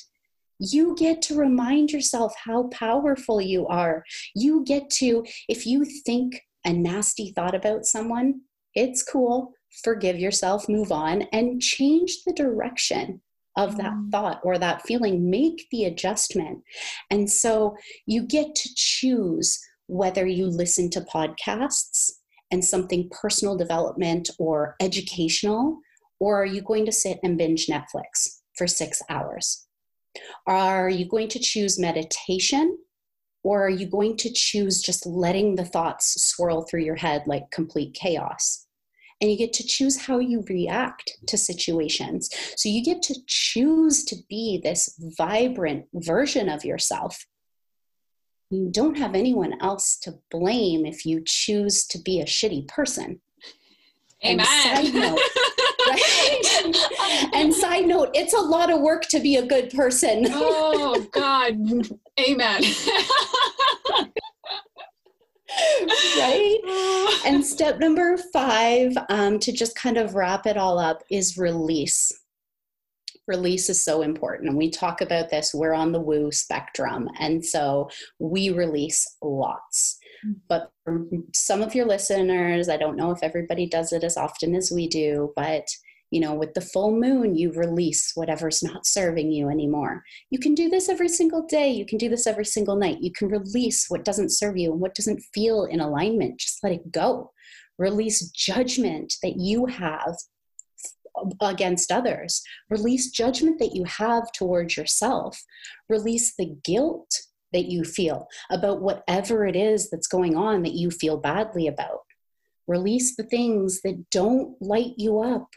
You 0.58 0.94
get 0.98 1.22
to 1.22 1.36
remind 1.36 1.90
yourself 1.90 2.34
how 2.44 2.68
powerful 2.68 3.40
you 3.40 3.66
are. 3.66 4.04
You 4.34 4.64
get 4.64 4.90
to, 4.90 5.24
if 5.48 5.66
you 5.66 5.84
think 5.84 6.42
a 6.64 6.72
nasty 6.72 7.32
thought 7.32 7.54
about 7.54 7.86
someone, 7.86 8.42
it's 8.74 9.02
cool. 9.02 9.54
Forgive 9.82 10.18
yourself, 10.18 10.68
move 10.68 10.92
on, 10.92 11.22
and 11.32 11.62
change 11.62 12.18
the 12.26 12.34
direction 12.34 13.22
of 13.56 13.76
that 13.78 13.92
mm. 13.92 14.10
thought 14.10 14.40
or 14.44 14.58
that 14.58 14.82
feeling. 14.82 15.30
Make 15.30 15.66
the 15.70 15.84
adjustment. 15.84 16.62
And 17.10 17.30
so 17.30 17.76
you 18.06 18.22
get 18.22 18.54
to 18.54 18.68
choose 18.74 19.58
whether 19.90 20.26
you 20.26 20.46
listen 20.46 20.88
to 20.90 21.00
podcasts 21.00 22.11
and 22.50 22.64
something 22.64 23.11
personal 23.11 23.57
development 23.57 24.31
or 24.38 24.76
educational 24.81 25.81
or 26.20 26.42
are 26.42 26.46
you 26.46 26.61
going 26.61 26.85
to 26.85 26.92
sit 26.92 27.18
and 27.24 27.37
binge 27.37 27.66
Netflix 27.66 28.40
for 28.55 28.66
six 28.66 29.03
hours? 29.09 29.66
Are 30.46 30.88
you 30.88 31.09
going 31.09 31.29
to 31.29 31.38
choose 31.38 31.79
meditation? 31.79 32.79
Or 33.42 33.64
are 33.64 33.70
you 33.70 33.87
going 33.87 34.18
to 34.18 34.31
choose 34.31 34.83
just 34.83 35.07
letting 35.07 35.55
the 35.55 35.64
thoughts 35.64 36.22
swirl 36.22 36.62
through 36.62 36.83
your 36.83 36.96
head 36.96 37.22
like 37.26 37.50
complete 37.50 37.94
chaos? 37.94 38.66
And 39.22 39.31
you 39.31 39.37
get 39.37 39.55
to 39.55 39.66
choose 39.66 39.98
how 39.98 40.18
you 40.18 40.44
react 40.48 41.12
to 41.26 41.38
situations. 41.38 42.29
So 42.57 42.68
you 42.68 42.85
get 42.85 43.03
to 43.03 43.14
choose 43.26 44.05
to 44.05 44.16
be 44.29 44.61
this 44.62 44.94
vibrant 45.16 45.87
version 45.94 46.50
of 46.50 46.66
yourself. 46.66 47.26
You 48.50 48.68
don't 48.68 48.98
have 48.98 49.14
anyone 49.14 49.54
else 49.62 49.96
to 49.98 50.18
blame 50.30 50.84
if 50.84 51.06
you 51.06 51.22
choose 51.24 51.86
to 51.86 51.98
be 51.98 52.20
a 52.20 52.24
shitty 52.24 52.66
person. 52.66 53.20
Amen. 54.24 54.44
And 54.64 54.86
side 54.86 54.94
note, 54.94 55.20
right? 55.88 57.30
and 57.32 57.54
side 57.54 57.86
note, 57.86 58.10
it's 58.12 58.34
a 58.34 58.40
lot 58.40 58.70
of 58.70 58.80
work 58.80 59.02
to 59.04 59.20
be 59.20 59.36
a 59.36 59.46
good 59.46 59.70
person. 59.70 60.26
oh 60.30 61.06
God. 61.12 61.54
Amen. 62.18 62.62
right? 66.18 66.58
And 67.24 67.44
step 67.44 67.78
number 67.78 68.16
five, 68.32 68.96
um, 69.10 69.38
to 69.40 69.52
just 69.52 69.76
kind 69.76 69.98
of 69.98 70.14
wrap 70.14 70.46
it 70.46 70.56
all 70.56 70.78
up, 70.78 71.02
is 71.10 71.36
release. 71.36 72.10
Release 73.31 73.71
is 73.71 73.85
so 73.85 74.03
important. 74.03 74.49
And 74.49 74.59
we 74.59 74.71
talk 74.71 75.01
about 75.01 75.31
this, 75.31 75.55
we're 75.55 75.73
on 75.73 75.93
the 75.93 76.01
woo 76.01 76.33
spectrum. 76.33 77.09
And 77.21 77.45
so 77.45 77.88
we 78.19 78.51
release 78.51 79.07
lots. 79.23 79.99
Hmm. 80.25 80.33
But 80.49 80.73
for 80.83 81.07
some 81.33 81.62
of 81.62 81.73
your 81.73 81.87
listeners, 81.87 82.69
I 82.69 82.77
don't 82.77 82.97
know 82.97 83.12
if 83.12 83.23
everybody 83.23 83.66
does 83.66 83.93
it 83.93 84.03
as 84.03 84.16
often 84.16 84.57
as 84.57 84.73
we 84.75 84.88
do, 84.88 85.33
but 85.37 85.64
you 86.11 86.21
know, 86.21 86.35
with 86.35 86.55
the 86.55 86.61
full 86.61 86.90
moon, 86.90 87.37
you 87.37 87.53
release 87.53 88.11
whatever's 88.16 88.64
not 88.64 88.85
serving 88.85 89.31
you 89.31 89.49
anymore. 89.49 90.03
You 90.31 90.40
can 90.40 90.57
do 90.57 90.69
this 90.69 90.88
every 90.88 91.09
single 91.09 91.47
day. 91.47 91.71
You 91.71 91.87
can 91.87 91.99
do 91.99 92.09
this 92.09 92.27
every 92.27 92.45
single 92.45 92.75
night. 92.75 92.99
You 93.01 93.12
can 93.12 93.29
release 93.29 93.87
what 93.88 94.05
doesn't 94.05 94.33
serve 94.33 94.57
you 94.57 94.73
and 94.73 94.81
what 94.81 94.97
doesn't 94.97 95.23
feel 95.33 95.66
in 95.66 95.79
alignment. 95.79 96.40
Just 96.40 96.64
let 96.64 96.73
it 96.73 96.90
go. 96.90 97.31
Release 97.79 98.29
judgment 98.31 99.14
that 99.23 99.37
you 99.37 99.66
have 99.66 100.16
against 101.40 101.92
others. 101.92 102.42
Release 102.68 103.11
judgment 103.11 103.59
that 103.59 103.74
you 103.74 103.85
have 103.85 104.30
towards 104.33 104.76
yourself. 104.76 105.42
Release 105.88 106.35
the 106.37 106.56
guilt 106.64 107.11
that 107.52 107.66
you 107.66 107.85
feel 107.85 108.28
about 108.50 108.80
whatever 108.80 109.46
it 109.46 109.56
is 109.56 109.90
that's 109.90 110.06
going 110.06 110.37
on 110.37 110.62
that 110.62 110.74
you 110.74 110.90
feel 110.90 111.16
badly 111.16 111.66
about. 111.66 112.00
Release 112.66 113.16
the 113.16 113.24
things 113.24 113.80
that 113.83 114.09
don't 114.11 114.61
light 114.61 114.94
you 114.96 115.20
up, 115.20 115.48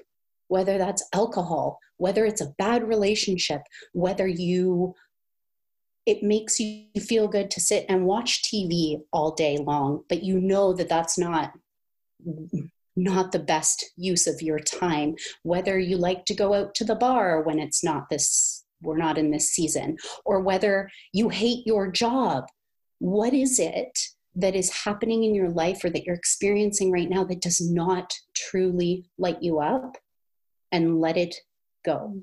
whether 0.47 0.77
that's 0.77 1.07
alcohol, 1.13 1.79
whether 1.97 2.25
it's 2.25 2.41
a 2.41 2.53
bad 2.57 2.87
relationship, 2.87 3.61
whether 3.93 4.27
you 4.27 4.95
it 6.05 6.21
makes 6.21 6.59
you 6.59 6.85
feel 6.99 7.29
good 7.29 7.49
to 7.49 7.61
sit 7.61 7.85
and 7.87 8.05
watch 8.05 8.43
TV 8.43 9.01
all 9.13 9.31
day 9.31 9.57
long, 9.57 10.03
but 10.09 10.21
you 10.21 10.37
know 10.37 10.73
that 10.73 10.89
that's 10.89 11.17
not 11.17 11.53
not 12.95 13.31
the 13.31 13.39
best 13.39 13.91
use 13.95 14.27
of 14.27 14.41
your 14.41 14.59
time. 14.59 15.15
Whether 15.43 15.79
you 15.79 15.97
like 15.97 16.25
to 16.25 16.35
go 16.35 16.53
out 16.53 16.75
to 16.75 16.85
the 16.85 16.95
bar 16.95 17.41
when 17.41 17.59
it's 17.59 17.83
not 17.83 18.09
this 18.09 18.61
we're 18.81 18.97
not 18.97 19.17
in 19.17 19.31
this 19.31 19.49
season, 19.49 19.95
or 20.25 20.41
whether 20.41 20.89
you 21.13 21.29
hate 21.29 21.65
your 21.65 21.89
job. 21.89 22.43
What 22.99 23.33
is 23.33 23.57
it 23.57 23.97
that 24.35 24.55
is 24.55 24.83
happening 24.83 25.23
in 25.23 25.33
your 25.33 25.47
life 25.47 25.85
or 25.85 25.89
that 25.89 26.03
you're 26.03 26.15
experiencing 26.15 26.91
right 26.91 27.09
now 27.09 27.23
that 27.23 27.39
does 27.39 27.61
not 27.61 28.13
truly 28.35 29.05
light 29.17 29.41
you 29.41 29.59
up? 29.59 29.95
and 30.73 30.99
let 30.99 31.15
it 31.15 31.35
go. 31.85 32.19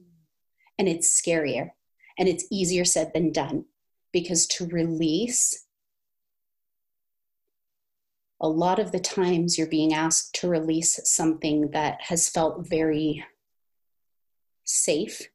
And 0.76 0.88
it's 0.88 1.08
scarier 1.08 1.70
and 2.18 2.28
it's 2.28 2.44
easier 2.50 2.84
said 2.84 3.12
than 3.14 3.32
done 3.32 3.64
because 4.12 4.46
to 4.48 4.66
release, 4.66 5.66
a 8.41 8.49
lot 8.49 8.78
of 8.78 8.93
the 8.93 9.01
times 9.01 9.59
you're 9.59 9.66
being 9.66 9.93
asked 9.93 10.34
to 10.36 10.49
release 10.49 10.99
something 11.05 11.70
that 11.72 12.01
has 12.03 12.28
felt 12.28 12.68
very 12.68 13.24
safe 14.64 15.28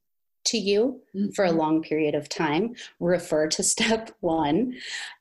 to 0.45 0.58
you 0.58 1.01
mm-hmm. 1.16 1.32
for 1.32 1.45
a 1.45 1.49
mm-hmm. 1.49 1.58
long 1.58 1.82
period 1.82 2.16
of 2.16 2.30
time, 2.30 2.76
refer 2.99 3.47
to 3.47 3.64
step 3.64 4.12
one 4.22 4.76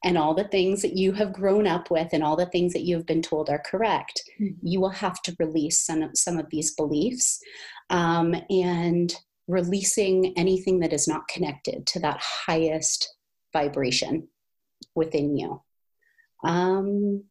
and 0.05 0.17
all 0.17 0.35
the 0.35 0.49
things 0.49 0.83
that 0.83 0.97
you 0.97 1.13
have 1.13 1.33
grown 1.33 1.67
up 1.67 1.91
with 1.91 2.09
and 2.13 2.23
all 2.23 2.37
the 2.37 2.47
things 2.47 2.73
that 2.73 2.83
you've 2.83 3.07
been 3.07 3.23
told 3.23 3.51
are 3.51 3.63
correct. 3.65 4.23
Mm-hmm. 4.41 4.67
You 4.67 4.81
will 4.81 4.91
have 4.91 5.21
to 5.23 5.37
release 5.39 5.85
some 5.85 6.03
of, 6.03 6.11
some 6.15 6.39
of 6.39 6.47
these 6.51 6.75
beliefs 6.75 7.41
um, 7.91 8.35
and 8.51 9.15
releasing 9.47 10.33
anything 10.39 10.81
that 10.81 10.93
is 10.93 11.07
not 11.07 11.29
connected 11.29 11.87
to 11.87 12.01
that 12.01 12.21
highest 12.21 13.15
vibration 13.53 14.29
within 14.95 15.37
you. 15.37 15.63
Um, 16.45 17.25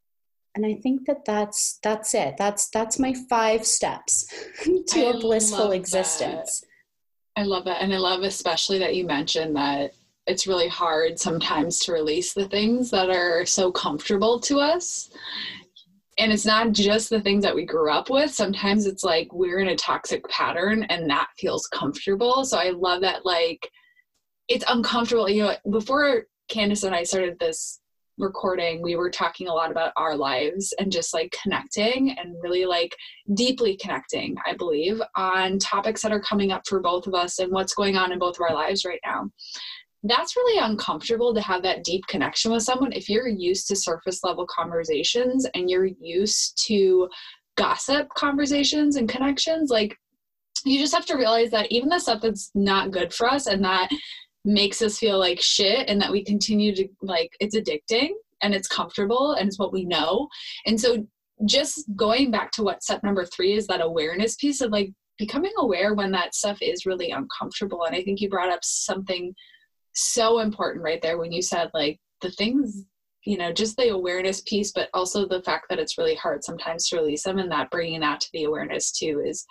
and 0.56 0.66
I 0.66 0.76
think 0.76 1.06
that 1.08 1.26
that's 1.26 1.80
that's 1.82 2.14
it. 2.14 2.36
That's 2.38 2.70
that's 2.70 3.00
my 3.00 3.14
five 3.30 3.66
steps 3.66 4.26
to 4.64 5.00
I 5.00 5.12
a 5.12 5.20
blissful 5.20 5.72
existence. 5.72 6.62
That. 6.62 7.42
I 7.42 7.44
love 7.46 7.66
that. 7.66 7.82
And 7.82 7.94
I 7.94 7.98
love 7.98 8.22
especially 8.22 8.78
that 8.80 8.96
you 8.96 9.06
mentioned 9.06 9.56
that 9.56 9.94
it's 10.28 10.48
really 10.48 10.68
hard 10.68 11.20
sometimes 11.20 11.80
to 11.80 11.92
release 11.92 12.34
the 12.34 12.48
things 12.48 12.92
that 12.92 13.10
are 13.10 13.46
so 13.46 13.72
comfortable 13.72 14.40
to 14.42 14.60
us. 14.60 15.10
And 16.20 16.32
it's 16.32 16.46
not 16.46 16.72
just 16.72 17.10
the 17.10 17.22
things 17.22 17.44
that 17.44 17.56
we 17.56 17.66
grew 17.66 17.92
up 17.92 18.12
with. 18.12 18.32
Sometimes 18.32 18.86
it's 18.86 19.04
like 19.04 19.34
we're 19.34 19.60
in 19.60 19.70
a 19.70 19.76
toxic 19.76 20.28
pattern 20.30 20.84
and 20.84 21.10
that 21.10 21.30
feels 21.40 21.66
comfortable. 21.68 22.46
So 22.46 22.60
I 22.60 22.70
love 22.70 23.02
that, 23.02 23.26
like, 23.26 23.68
it's 24.48 24.64
uncomfortable. 24.68 25.28
You 25.28 25.44
know, 25.44 25.56
before 25.72 26.28
Candace 26.50 26.84
and 26.84 26.94
I 26.94 27.02
started 27.02 27.40
this 27.40 27.80
recording, 28.18 28.82
we 28.82 28.96
were 28.96 29.10
talking 29.10 29.48
a 29.48 29.54
lot 29.54 29.72
about 29.72 29.94
our 29.98 30.16
lives 30.16 30.74
and 30.80 30.92
just 30.92 31.14
like 31.14 31.36
connecting 31.42 32.16
and 32.18 32.36
really 32.42 32.66
like 32.66 32.96
deeply 33.34 33.78
connecting, 33.78 34.36
I 34.46 34.56
believe, 34.56 35.02
on 35.16 35.60
topics 35.60 36.02
that 36.02 36.12
are 36.12 36.22
coming 36.22 36.52
up 36.52 36.64
for 36.68 36.80
both 36.80 37.08
of 37.08 37.14
us 37.14 37.40
and 37.40 37.52
what's 37.52 37.74
going 37.74 37.96
on 37.96 38.12
in 38.12 38.20
both 38.20 38.36
of 38.36 38.42
our 38.42 38.56
lives 38.56 38.86
right 38.86 39.00
now. 39.06 39.30
That's 40.04 40.36
really 40.36 40.60
uncomfortable 40.60 41.34
to 41.34 41.42
have 41.42 41.64
that 41.64 41.84
deep 41.84 42.06
connection 42.08 42.52
with 42.52 42.64
someone 42.64 42.92
if 42.92 43.08
you're 43.10 43.28
used 43.28 43.68
to 43.68 43.76
surface 43.76 44.24
level 44.24 44.46
conversations 44.48 45.48
and 45.54 45.70
you're 45.70 45.90
used 46.00 46.62
to 46.68 47.08
gossip 47.56 48.10
conversations 48.10 48.98
and 48.98 49.08
connections. 49.08 49.70
Like, 49.70 49.98
you 50.66 50.80
just 50.80 50.94
have 50.94 51.06
to 51.08 51.18
realize 51.18 51.52
that 51.52 51.72
even 51.72 51.90
the 51.90 52.00
stuff 52.00 52.22
that's 52.22 52.52
not 52.56 52.92
good 52.92 53.14
for 53.14 53.30
us 53.30 53.48
and 53.48 53.64
that 53.64 53.90
makes 54.46 54.82
us 54.82 54.98
feel 54.98 55.18
like 55.20 55.40
shit 55.42 55.90
and 55.90 56.02
that 56.02 56.12
we 56.12 56.24
continue 56.24 56.76
to 56.76 56.88
like 57.02 57.32
it's 57.40 57.56
addicting 57.56 58.10
and 58.42 58.54
it's 58.54 58.68
comfortable 58.68 59.34
and 59.34 59.48
it's 59.48 59.60
what 59.60 59.74
we 59.74 59.86
know. 59.86 60.28
And 60.66 60.80
so 60.80 61.08
just 61.46 61.86
going 61.96 62.32
back 62.32 62.52
to 62.52 62.64
what 62.64 62.84
step 62.84 63.04
number 63.04 63.26
three 63.26 63.54
is 63.54 63.68
that 63.68 63.82
awareness 63.82 64.36
piece 64.36 64.62
of 64.62 64.72
like 64.72 64.92
becoming 65.18 65.54
aware 65.58 65.94
when 65.94 66.12
that 66.12 66.36
stuff 66.36 66.58
is 66.62 66.86
really 66.86 67.12
uncomfortable. 67.12 67.84
And 67.86 67.96
i 67.96 68.04
think 68.04 68.20
you 68.20 68.30
brought 68.30 68.52
up 68.52 68.64
something 68.64 69.34
so 69.94 70.40
important 70.40 70.84
right 70.84 71.02
there 71.02 71.18
when 71.18 71.32
you 71.32 71.42
said 71.42 71.70
like 71.74 72.00
the 72.22 72.32
things 72.32 72.84
you 73.26 73.38
know 73.38 73.52
just 73.52 73.78
the 73.78 73.90
awareness 73.90 74.42
piece 74.42 74.72
but 74.72 74.90
also 74.94 75.28
the 75.28 75.44
fact 75.44 75.66
that 75.70 75.80
it's 75.80 75.98
really 75.98 76.16
hard 76.16 76.44
sometimes 76.44 76.88
to 76.88 76.98
release 76.98 77.24
them 77.24 77.38
and 77.38 77.52
that 77.52 77.70
bringing 77.70 78.00
that 78.00 78.20
to 78.20 78.28
the 78.34 78.44
awareness 78.46 78.92
too 78.92 79.22
is 79.26 79.46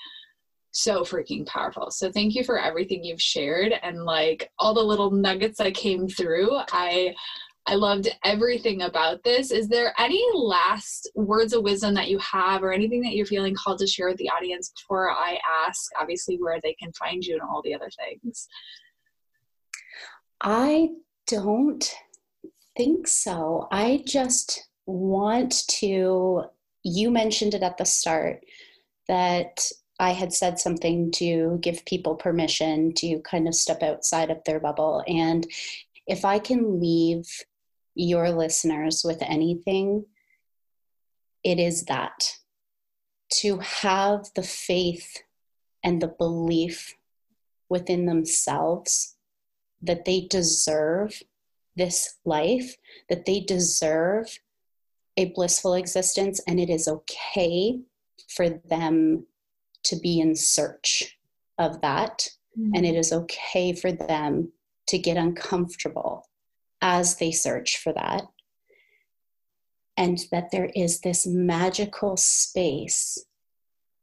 so 0.73 1.03
freaking 1.03 1.47
powerful. 1.47 1.91
So 1.91 2.11
thank 2.11 2.35
you 2.35 2.43
for 2.45 2.59
everything 2.59 3.05
you've 3.05 3.23
shared 3.23 3.73
and 3.83 4.05
like 4.05 4.51
all 4.59 4.75
the 4.75 4.81
little 4.81 5.11
nuggets 5.11 5.59
that 5.59 5.75
came 5.75 6.09
through. 6.09 6.51
I 6.73 7.15
I 7.67 7.77
loved 7.77 8.09
everything 8.25 8.83
about 8.83 9.23
this. 9.23 9.53
Is 9.53 9.69
there 9.69 9.95
any 9.97 10.21
last 10.35 11.09
words 11.15 11.53
of 11.53 11.63
wisdom 11.63 11.95
that 11.95 12.09
you 12.09 12.19
have 12.19 12.65
or 12.65 12.73
anything 12.73 13.03
that 13.03 13.15
you're 13.15 13.25
feeling 13.25 13.55
called 13.55 13.79
to 13.79 13.87
share 13.87 14.09
with 14.09 14.17
the 14.17 14.31
audience 14.31 14.73
before 14.77 15.13
I 15.13 15.39
ask 15.69 15.93
obviously 16.01 16.39
where 16.39 16.59
they 16.61 16.75
can 16.75 16.93
find 16.95 17.25
you 17.25 17.35
and 17.35 17.43
all 17.43 17.63
the 17.63 17.75
other 17.75 17.89
things? 18.05 18.49
I 20.41 20.89
don't 21.29 21.95
think 22.77 23.07
so. 23.07 23.69
I 23.71 24.03
just 24.07 24.69
want 24.87 25.69
to 25.69 26.45
you 26.85 27.13
mentioned 27.13 27.55
it 27.55 27.63
at 27.63 27.77
the 27.77 27.85
start 27.85 28.45
that 29.07 29.61
I 30.03 30.11
had 30.11 30.33
said 30.33 30.59
something 30.59 31.13
to 31.13 31.59
give 31.61 31.85
people 31.85 32.17
permission 32.17 32.93
to 32.95 33.21
kind 33.21 33.47
of 33.47 33.55
step 33.55 33.85
outside 33.85 34.31
of 34.33 34.43
their 34.43 34.59
bubble. 34.59 35.05
And 35.07 35.47
if 36.09 36.25
I 36.25 36.41
can 36.41 36.81
leave 36.81 37.29
your 37.95 38.33
listeners 38.33 39.03
with 39.05 39.23
anything, 39.23 40.07
it 41.45 41.61
is 41.61 41.85
that 41.85 42.37
to 43.43 43.59
have 43.59 44.27
the 44.35 44.43
faith 44.43 45.23
and 45.85 46.03
the 46.03 46.09
belief 46.09 46.97
within 47.69 48.07
themselves 48.07 49.15
that 49.83 50.05
they 50.05 50.23
deserve 50.23 51.23
this 51.77 52.17
life, 52.25 52.77
that 53.09 53.25
they 53.25 53.39
deserve 53.39 54.41
a 55.17 55.27
blissful 55.27 55.75
existence, 55.75 56.41
and 56.49 56.59
it 56.59 56.71
is 56.71 56.89
okay 56.89 57.79
for 58.29 58.49
them 58.49 59.27
to 59.85 59.97
be 59.97 60.21
in 60.21 60.35
search 60.35 61.19
of 61.59 61.81
that. 61.81 62.29
Mm-hmm. 62.59 62.73
And 62.75 62.87
it 62.87 62.95
is 62.95 63.13
okay 63.13 63.73
for 63.73 63.93
them 63.93 64.53
to 64.89 64.99
get 64.99 65.17
uncomfortable 65.17 66.29
as 66.81 67.17
they 67.17 67.31
search 67.31 67.79
for 67.79 67.93
that. 67.93 68.23
And 69.97 70.19
that 70.31 70.51
there 70.51 70.71
is 70.75 71.01
this 71.01 71.27
magical 71.27 72.17
space 72.17 73.19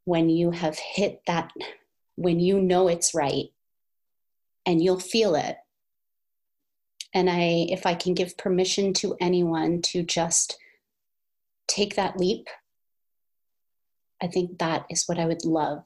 when 0.05 0.29
you 0.29 0.51
have 0.51 0.77
hit 0.77 1.21
that, 1.27 1.51
when 2.15 2.39
you 2.39 2.61
know 2.61 2.87
it's 2.87 3.13
right, 3.13 3.49
and 4.65 4.81
you'll 4.81 4.99
feel 4.99 5.35
it. 5.35 5.57
And 7.13 7.29
I, 7.29 7.67
if 7.69 7.85
I 7.85 7.95
can 7.95 8.13
give 8.13 8.37
permission 8.37 8.93
to 8.95 9.15
anyone 9.19 9.81
to 9.83 10.03
just 10.03 10.57
take 11.67 11.95
that 11.95 12.17
leap 12.17 12.47
I 14.21 14.27
think 14.27 14.59
that 14.59 14.85
is 14.89 15.05
what 15.05 15.19
I 15.19 15.25
would 15.25 15.45
love 15.45 15.85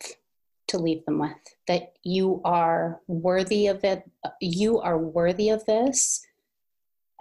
to 0.70 0.78
leave 0.78 1.06
them 1.06 1.20
with 1.20 1.32
that 1.68 1.94
you 2.04 2.42
are 2.44 3.02
worthy 3.08 3.68
of 3.68 3.84
it, 3.84 4.10
you 4.42 4.80
are 4.80 4.98
worthy 4.98 5.50
of 5.50 5.66
this, 5.66 6.26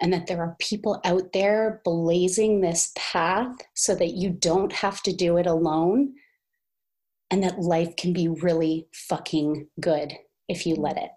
and 0.01 0.11
that 0.11 0.27
there 0.27 0.41
are 0.41 0.55
people 0.59 0.99
out 1.05 1.31
there 1.33 1.81
blazing 1.85 2.59
this 2.59 2.91
path 2.95 3.55
so 3.73 3.95
that 3.95 4.13
you 4.13 4.29
don't 4.29 4.73
have 4.73 5.01
to 5.03 5.13
do 5.13 5.37
it 5.37 5.45
alone, 5.45 6.13
and 7.31 7.43
that 7.43 7.59
life 7.59 7.95
can 7.95 8.11
be 8.11 8.27
really 8.27 8.87
fucking 8.93 9.67
good 9.79 10.13
if 10.49 10.65
you 10.65 10.75
let 10.75 10.97
it. 10.97 11.11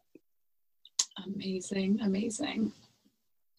Amazing, 1.25 1.99
amazing. 2.03 2.73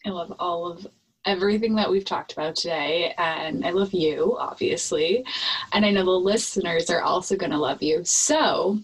I 0.06 0.10
love 0.10 0.34
all 0.40 0.72
of 0.72 0.88
everything 1.28 1.76
that 1.76 1.92
we've 1.92 2.06
talked 2.06 2.34
about 2.34 2.56
today. 2.56 3.14
And 3.18 3.66
I 3.66 3.72
love 3.72 3.94
you, 3.94 4.36
obviously. 4.40 5.26
And 5.74 5.86
I 5.86 5.92
know 5.92 6.06
the 6.06 6.12
listeners 6.12 6.90
are 6.90 7.02
also 7.02 7.36
going 7.36 7.52
to 7.52 7.58
love 7.58 7.84
you. 7.84 8.04
So, 8.04 8.80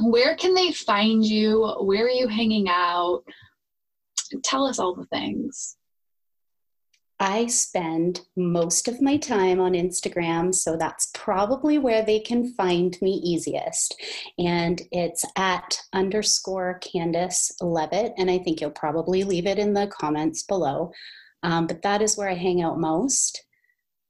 where 0.00 0.34
can 0.36 0.54
they 0.54 0.72
find 0.72 1.24
you? 1.24 1.74
Where 1.80 2.04
are 2.04 2.10
you 2.10 2.28
hanging 2.28 2.68
out? 2.68 3.22
Tell 4.42 4.66
us 4.66 4.78
all 4.78 4.94
the 4.94 5.06
things. 5.06 5.76
I 7.22 7.48
spend 7.48 8.22
most 8.34 8.88
of 8.88 9.02
my 9.02 9.18
time 9.18 9.60
on 9.60 9.72
Instagram, 9.72 10.54
so 10.54 10.78
that's 10.78 11.10
probably 11.12 11.76
where 11.76 12.02
they 12.02 12.18
can 12.18 12.54
find 12.54 12.96
me 13.02 13.20
easiest. 13.22 14.00
And 14.38 14.80
it's 14.90 15.22
at 15.36 15.78
underscore 15.92 16.78
Candace 16.78 17.52
Levitt, 17.60 18.14
and 18.16 18.30
I 18.30 18.38
think 18.38 18.60
you'll 18.62 18.70
probably 18.70 19.22
leave 19.24 19.46
it 19.46 19.58
in 19.58 19.74
the 19.74 19.88
comments 19.88 20.44
below. 20.44 20.92
Um, 21.42 21.66
but 21.66 21.82
that 21.82 22.02
is 22.02 22.16
where 22.16 22.28
I 22.28 22.34
hang 22.34 22.62
out 22.62 22.78
most. 22.78 23.44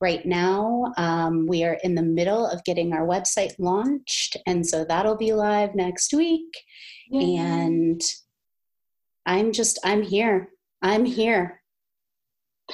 Right 0.00 0.24
now, 0.24 0.92
um, 0.96 1.46
we 1.46 1.62
are 1.64 1.78
in 1.84 1.94
the 1.94 2.02
middle 2.02 2.46
of 2.46 2.64
getting 2.64 2.94
our 2.94 3.06
website 3.06 3.54
launched, 3.58 4.36
and 4.46 4.66
so 4.66 4.84
that'll 4.84 5.16
be 5.16 5.34
live 5.34 5.74
next 5.74 6.14
week. 6.14 6.56
Yay. 7.10 7.36
And 7.36 8.00
I'm 9.26 9.52
just, 9.52 9.78
I'm 9.84 10.02
here. 10.02 10.48
I'm 10.80 11.04
here. 11.04 11.60